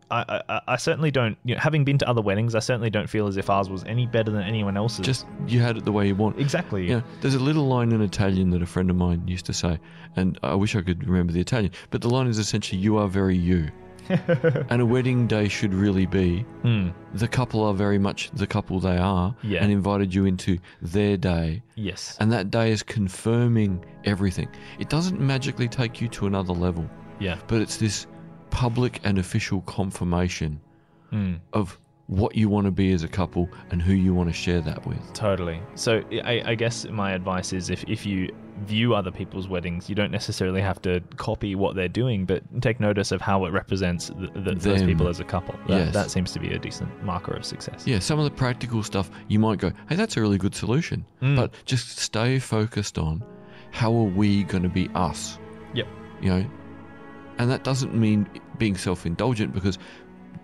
I, 0.09 0.41
I, 0.49 0.61
I 0.67 0.75
certainly 0.77 1.11
don't 1.11 1.37
you 1.43 1.55
know, 1.55 1.61
having 1.61 1.83
been 1.83 1.97
to 1.99 2.09
other 2.09 2.21
weddings, 2.21 2.55
I 2.55 2.59
certainly 2.59 2.89
don't 2.89 3.09
feel 3.09 3.27
as 3.27 3.37
if 3.37 3.49
ours 3.49 3.69
was 3.69 3.83
any 3.83 4.05
better 4.07 4.31
than 4.31 4.43
anyone 4.43 4.77
else's. 4.77 5.05
Just 5.05 5.25
you 5.47 5.59
had 5.59 5.77
it 5.77 5.85
the 5.85 5.91
way 5.91 6.07
you 6.07 6.15
want. 6.15 6.39
exactly. 6.39 6.87
Yeah, 6.89 7.01
there's 7.21 7.35
a 7.35 7.39
little 7.39 7.67
line 7.67 7.91
in 7.91 8.01
Italian 8.01 8.49
that 8.51 8.61
a 8.61 8.65
friend 8.65 8.89
of 8.89 8.95
mine 8.95 9.27
used 9.27 9.45
to 9.47 9.53
say, 9.53 9.79
and 10.15 10.39
I 10.43 10.55
wish 10.55 10.75
I 10.75 10.81
could 10.81 11.05
remember 11.07 11.33
the 11.33 11.41
Italian, 11.41 11.71
but 11.89 12.01
the 12.01 12.09
line 12.09 12.27
is 12.27 12.37
essentially, 12.39 12.79
"You 12.81 12.97
are 12.97 13.07
very 13.07 13.35
you," 13.37 13.69
and 14.09 14.81
a 14.81 14.85
wedding 14.85 15.27
day 15.27 15.49
should 15.49 15.73
really 15.73 16.05
be 16.05 16.45
Hmm. 16.63 16.89
the 17.13 17.27
couple 17.27 17.63
are 17.63 17.73
very 17.73 17.97
much 17.99 18.31
the 18.31 18.47
couple 18.47 18.79
they 18.79 18.97
are, 18.97 19.35
Yeah. 19.43 19.61
and 19.63 19.71
invited 19.71 20.13
you 20.15 20.25
into 20.25 20.59
their 20.81 21.17
day, 21.17 21.61
Yes. 21.75 22.15
and 22.21 22.31
that 22.31 22.49
day 22.49 22.71
is 22.71 22.83
confirming 22.83 23.83
everything. 24.05 24.47
It 24.79 24.87
doesn't 24.89 25.19
magically 25.19 25.67
take 25.67 25.99
you 25.99 26.07
to 26.09 26.27
another 26.27 26.53
level, 26.53 26.89
Yeah. 27.19 27.35
but 27.47 27.61
it's 27.61 27.77
this 27.77 28.07
public 28.57 28.99
and 29.03 29.17
official 29.19 29.61
confirmation 29.61 30.59
Hmm. 31.11 31.35
of 31.53 31.77
what 32.07 32.35
you 32.35 32.49
want 32.49 32.65
to 32.65 32.71
be 32.71 32.91
as 32.91 33.03
a 33.03 33.07
couple 33.07 33.49
and 33.71 33.81
who 33.81 33.93
you 33.93 34.13
want 34.13 34.29
to 34.29 34.33
share 34.33 34.61
that 34.61 34.85
with. 34.87 34.97
Totally. 35.13 35.59
So 35.75 36.01
I, 36.23 36.41
I 36.51 36.55
guess 36.55 36.85
my 37.03 37.11
advice 37.11 37.53
is 37.53 37.69
if, 37.69 37.83
if 37.87 38.05
you 38.05 38.33
view 38.65 38.95
other 38.95 39.11
people's 39.11 39.47
weddings, 39.47 39.89
you 39.89 39.95
don't 39.95 40.11
necessarily 40.11 40.61
have 40.61 40.81
to 40.81 41.01
copy 41.17 41.53
what 41.55 41.75
they're 41.75 41.87
doing, 42.03 42.25
but 42.25 42.41
take 42.61 42.79
notice 42.79 43.11
of 43.11 43.21
how 43.21 43.45
it 43.45 43.51
represents 43.51 44.07
the, 44.07 44.31
the, 44.35 44.55
those 44.55 44.83
people 44.83 45.07
as 45.07 45.19
a 45.19 45.23
couple. 45.25 45.53
That, 45.67 45.77
Yes. 45.85 45.93
that 45.93 46.11
seems 46.11 46.31
to 46.33 46.39
be 46.39 46.49
a 46.53 46.59
decent 46.59 46.89
marker 47.03 47.33
of 47.35 47.45
success. 47.45 47.85
Yeah, 47.85 47.99
some 47.99 48.17
of 48.19 48.25
the 48.25 48.31
practical 48.31 48.81
stuff 48.83 49.09
you 49.27 49.39
might 49.39 49.59
go, 49.59 49.71
hey, 49.89 49.95
that's 49.95 50.17
a 50.17 50.21
really 50.21 50.37
good 50.39 50.55
solution. 50.55 51.05
Mm. 51.21 51.35
But 51.35 51.53
just 51.65 51.99
stay 51.99 52.39
focused 52.39 52.97
on 52.97 53.23
how 53.71 53.91
are 53.93 54.09
we 54.21 54.43
going 54.43 54.63
to 54.63 54.69
be 54.81 54.89
us? 54.95 55.37
Yep. 55.73 55.87
You 56.21 56.29
know, 56.29 56.45
and 57.39 57.51
that 57.51 57.63
doesn't 57.63 57.93
mean 57.93 58.27
being 58.57 58.77
self 58.77 59.05
indulgent 59.05 59.53
because 59.53 59.77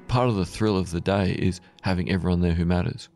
part 0.07 0.29
of 0.29 0.35
the 0.35 0.45
thrill 0.45 0.77
of 0.77 0.91
the 0.91 1.01
day 1.01 1.31
is 1.31 1.61
having 1.81 2.11
everyone 2.11 2.41
there 2.41 2.53
who 2.53 2.65
matters. 2.65 3.09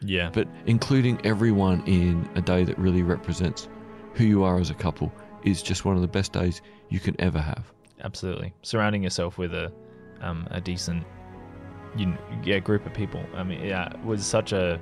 Yeah. 0.00 0.30
But 0.32 0.48
including 0.66 1.24
everyone 1.24 1.82
in 1.86 2.28
a 2.34 2.40
day 2.40 2.64
that 2.64 2.78
really 2.78 3.02
represents 3.02 3.68
who 4.14 4.24
you 4.24 4.42
are 4.42 4.58
as 4.58 4.70
a 4.70 4.74
couple 4.74 5.12
is 5.44 5.62
just 5.62 5.84
one 5.84 5.96
of 5.96 6.02
the 6.02 6.08
best 6.08 6.32
days 6.32 6.60
you 6.88 7.00
can 7.00 7.18
ever 7.20 7.38
have. 7.38 7.72
Absolutely. 8.02 8.52
Surrounding 8.62 9.02
yourself 9.02 9.38
with 9.38 9.54
a 9.54 9.72
um, 10.20 10.46
a 10.50 10.60
decent 10.60 11.04
you 11.96 12.16
yeah, 12.44 12.58
group 12.58 12.86
of 12.86 12.94
people. 12.94 13.24
I 13.34 13.42
mean, 13.42 13.64
yeah, 13.64 13.90
it 13.90 14.04
was 14.04 14.24
such 14.24 14.52
a. 14.52 14.80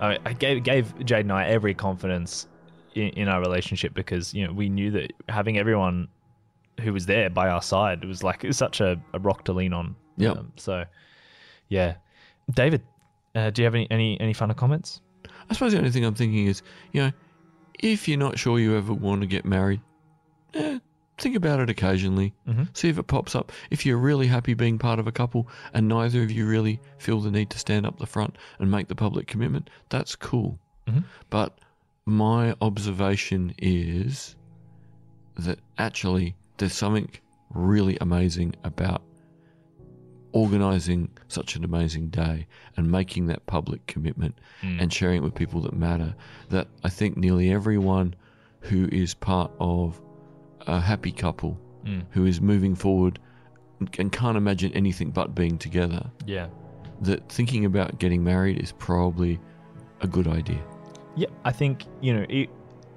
I, 0.00 0.18
I 0.24 0.32
gave 0.32 0.62
gave 0.62 1.04
Jade 1.04 1.20
and 1.20 1.32
I 1.32 1.46
every 1.46 1.74
confidence 1.74 2.46
in, 2.94 3.08
in 3.10 3.28
our 3.28 3.40
relationship 3.40 3.94
because 3.94 4.34
you 4.34 4.46
know 4.46 4.52
we 4.52 4.68
knew 4.68 4.90
that 4.92 5.12
having 5.28 5.58
everyone 5.58 6.08
who 6.80 6.92
was 6.92 7.06
there 7.06 7.28
by 7.30 7.48
our 7.48 7.62
side 7.62 8.02
it 8.02 8.06
was 8.06 8.22
like 8.22 8.44
it 8.44 8.46
was 8.46 8.56
such 8.56 8.80
a, 8.80 9.00
a 9.12 9.18
rock 9.18 9.44
to 9.44 9.52
lean 9.52 9.72
on. 9.72 9.94
Yep. 10.16 10.36
Um, 10.36 10.52
so, 10.56 10.84
yeah, 11.68 11.94
David, 12.50 12.82
uh, 13.34 13.50
do 13.50 13.62
you 13.62 13.66
have 13.66 13.74
any 13.74 13.86
any 13.90 14.20
any 14.20 14.32
final 14.32 14.54
comments? 14.54 15.00
I 15.48 15.54
suppose 15.54 15.72
the 15.72 15.78
only 15.78 15.90
thing 15.90 16.04
I'm 16.04 16.14
thinking 16.14 16.46
is, 16.46 16.62
you 16.92 17.02
know, 17.02 17.12
if 17.78 18.08
you're 18.08 18.18
not 18.18 18.38
sure 18.38 18.58
you 18.58 18.76
ever 18.76 18.92
want 18.92 19.22
to 19.22 19.26
get 19.26 19.44
married, 19.44 19.80
eh, 20.54 20.78
think 21.18 21.36
about 21.36 21.60
it 21.60 21.70
occasionally. 21.70 22.34
Mhm. 22.48 22.76
See 22.76 22.88
if 22.88 22.98
it 22.98 23.06
pops 23.06 23.34
up. 23.34 23.52
If 23.70 23.84
you're 23.86 23.98
really 23.98 24.26
happy 24.26 24.54
being 24.54 24.78
part 24.78 24.98
of 24.98 25.06
a 25.06 25.12
couple 25.12 25.48
and 25.74 25.88
neither 25.88 26.22
of 26.22 26.30
you 26.30 26.46
really 26.46 26.80
feel 26.98 27.20
the 27.20 27.30
need 27.30 27.50
to 27.50 27.58
stand 27.58 27.86
up 27.86 27.98
the 27.98 28.06
front 28.06 28.36
and 28.58 28.70
make 28.70 28.88
the 28.88 28.94
public 28.94 29.26
commitment, 29.26 29.68
that's 29.88 30.16
cool. 30.16 30.58
Mhm. 30.86 31.04
But 31.30 31.58
my 32.06 32.54
observation 32.60 33.54
is 33.58 34.36
that 35.36 35.58
actually 35.78 36.34
there's 36.62 36.72
something 36.74 37.10
really 37.50 37.98
amazing 38.00 38.54
about 38.62 39.02
organizing 40.32 41.10
such 41.26 41.56
an 41.56 41.64
amazing 41.64 42.08
day 42.08 42.46
and 42.76 42.88
making 42.90 43.26
that 43.26 43.44
public 43.46 43.84
commitment 43.88 44.38
Mm. 44.62 44.80
and 44.80 44.92
sharing 44.92 45.16
it 45.16 45.22
with 45.24 45.34
people 45.34 45.60
that 45.62 45.74
matter 45.74 46.14
that 46.50 46.68
I 46.84 46.88
think 46.88 47.16
nearly 47.16 47.50
everyone 47.52 48.14
who 48.60 48.88
is 48.92 49.12
part 49.12 49.50
of 49.58 50.00
a 50.68 50.78
happy 50.80 51.10
couple 51.10 51.58
Mm. 51.84 52.04
who 52.10 52.24
is 52.26 52.40
moving 52.40 52.76
forward 52.76 53.18
and- 53.80 53.90
and 53.98 54.12
can't 54.12 54.36
imagine 54.36 54.72
anything 54.72 55.10
but 55.10 55.34
being 55.34 55.58
together 55.58 56.10
Yeah. 56.26 56.46
that 57.02 57.28
thinking 57.28 57.64
about 57.64 57.98
getting 57.98 58.22
married 58.22 58.58
is 58.62 58.70
probably 58.70 59.40
a 60.00 60.06
good 60.06 60.28
idea. 60.28 60.62
Yeah, 61.16 61.26
I 61.44 61.50
think 61.50 61.84
you 62.00 62.14
know. 62.14 62.24
It, 62.28 62.48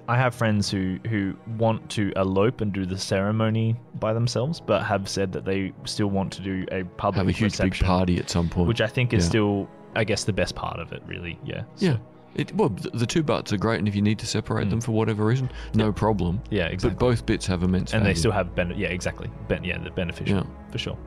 I 0.08 0.16
have 0.16 0.34
friends 0.34 0.70
who 0.70 0.98
who 1.08 1.34
want 1.58 1.90
to 1.90 2.12
elope 2.16 2.60
and 2.60 2.72
do 2.72 2.86
the 2.86 2.96
ceremony 2.98 3.74
by 3.98 4.12
themselves, 4.12 4.60
but 4.60 4.82
have 4.84 5.08
said 5.08 5.32
that 5.32 5.44
they 5.44 5.72
still 5.84 6.08
want 6.08 6.32
to 6.34 6.42
do 6.42 6.64
a 6.70 6.84
public 6.84 7.18
Have 7.18 7.28
a 7.28 7.32
huge 7.32 7.58
big 7.58 7.74
party 7.80 8.18
at 8.18 8.30
some 8.30 8.48
point. 8.48 8.68
which 8.68 8.80
I 8.80 8.86
think 8.86 9.12
is 9.12 9.24
Yeah. 9.24 9.28
still, 9.30 9.68
I 9.96 10.04
guess, 10.04 10.24
the 10.24 10.32
best 10.32 10.54
part 10.54 10.78
of 10.78 10.92
it. 10.92 11.02
Really, 11.06 11.38
yeah. 11.44 11.62
So- 11.76 11.86
yeah. 11.86 11.96
It, 12.36 12.54
well, 12.54 12.68
the 12.68 13.06
two 13.06 13.22
butts 13.22 13.50
are 13.54 13.56
great, 13.56 13.78
and 13.78 13.88
if 13.88 13.96
you 13.96 14.02
need 14.02 14.18
to 14.18 14.26
separate 14.26 14.66
Mm. 14.66 14.70
them 14.70 14.80
for 14.82 14.92
whatever 14.92 15.24
reason, 15.24 15.48
no 15.72 15.90
problem. 15.90 16.42
yeah, 16.50 16.66
exactly. 16.66 16.90
But 16.90 16.98
both 16.98 17.24
bits 17.24 17.46
have 17.46 17.62
immense 17.62 17.94
and 17.94 18.04
they 18.04 18.12
still 18.12 18.30
have 18.30 18.54
ben- 18.54 18.74
yeah, 18.76 18.88
exactly. 18.88 19.30
Ben- 19.48 19.64
yeah, 19.64 19.78
the 19.78 19.88
beneficial 19.90 20.36
Yeah. 20.40 20.42
for 20.70 20.76
sure. 20.76 20.98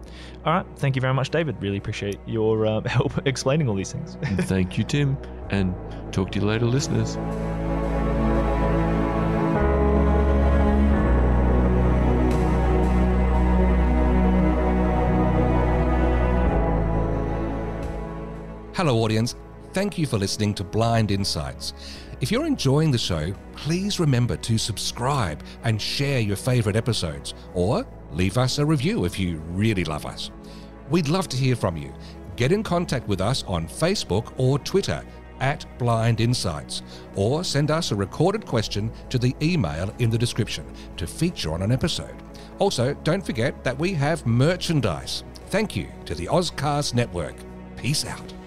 All 0.44 0.54
right, 0.54 0.66
thank 0.78 0.96
you 0.96 1.02
very 1.04 1.14
much, 1.14 1.30
David. 1.30 1.58
Really 1.62 1.78
appreciate 1.78 2.18
your 2.26 2.66
uh, 2.66 2.82
help 2.88 3.12
explaining 3.28 3.70
all 3.70 3.76
these 3.76 3.92
things. 3.94 4.18
Thank 4.48 4.80
you, 4.80 4.84
Tim, 4.84 5.18
and 5.52 5.76
talk 6.12 6.32
to 6.32 6.40
you 6.40 6.46
later, 6.48 6.66
listeners. 6.66 7.16
Hello, 18.80 19.00
audience. 19.00 19.36
Thank 19.74 19.98
you 19.98 20.08
for 20.08 20.18
listening 20.18 20.54
to 20.54 20.64
Blind 20.64 21.12
Insights. 21.12 21.74
If 22.22 22.32
you're 22.32 22.46
enjoying 22.46 22.92
the 22.92 22.98
show, 22.98 23.34
please 23.54 24.00
remember 24.00 24.38
to 24.38 24.58
subscribe 24.58 25.44
and 25.66 25.82
share 25.82 26.22
your 26.22 26.38
favorite 26.38 26.78
episodes, 26.78 27.34
or 27.54 27.86
leave 28.14 28.38
us 28.38 28.58
a 28.58 28.66
review 28.66 29.04
if 29.04 29.20
you 29.20 29.40
really 29.50 29.84
love 29.84 30.06
us. 30.06 30.32
We'd 30.90 31.10
love 31.10 31.28
to 31.28 31.36
hear 31.36 31.58
from 31.58 31.76
you. 31.76 31.94
Get 32.38 32.54
in 32.54 32.64
contact 32.64 33.06
with 33.10 33.20
us 33.20 33.44
on 33.48 33.68
Facebook 33.68 34.32
or 34.38 34.58
Twitter 34.60 35.04
at 35.42 35.66
Blind 35.78 36.22
Insights, 36.22 36.82
or 37.16 37.44
send 37.44 37.72
us 37.72 37.92
a 37.92 37.98
recorded 37.98 38.46
question 38.46 38.94
to 39.10 39.20
the 39.20 39.36
email 39.42 39.94
in 40.00 40.10
the 40.10 40.18
description 40.18 40.66
to 40.96 41.06
feature 41.06 41.52
on 41.52 41.64
an 41.64 41.74
episode. 41.74 42.16
Also, 42.60 42.94
don't 43.04 43.26
forget 43.26 43.62
that 43.66 43.78
we 43.78 43.92
have 43.92 44.26
merchandise. 44.26 45.26
Thank 45.48 45.76
you 45.76 45.90
to 46.06 46.16
the 46.16 46.28
Ozcast 46.28 46.94
Network. 46.94 47.36
Peace 47.76 48.06
out. 48.06 48.39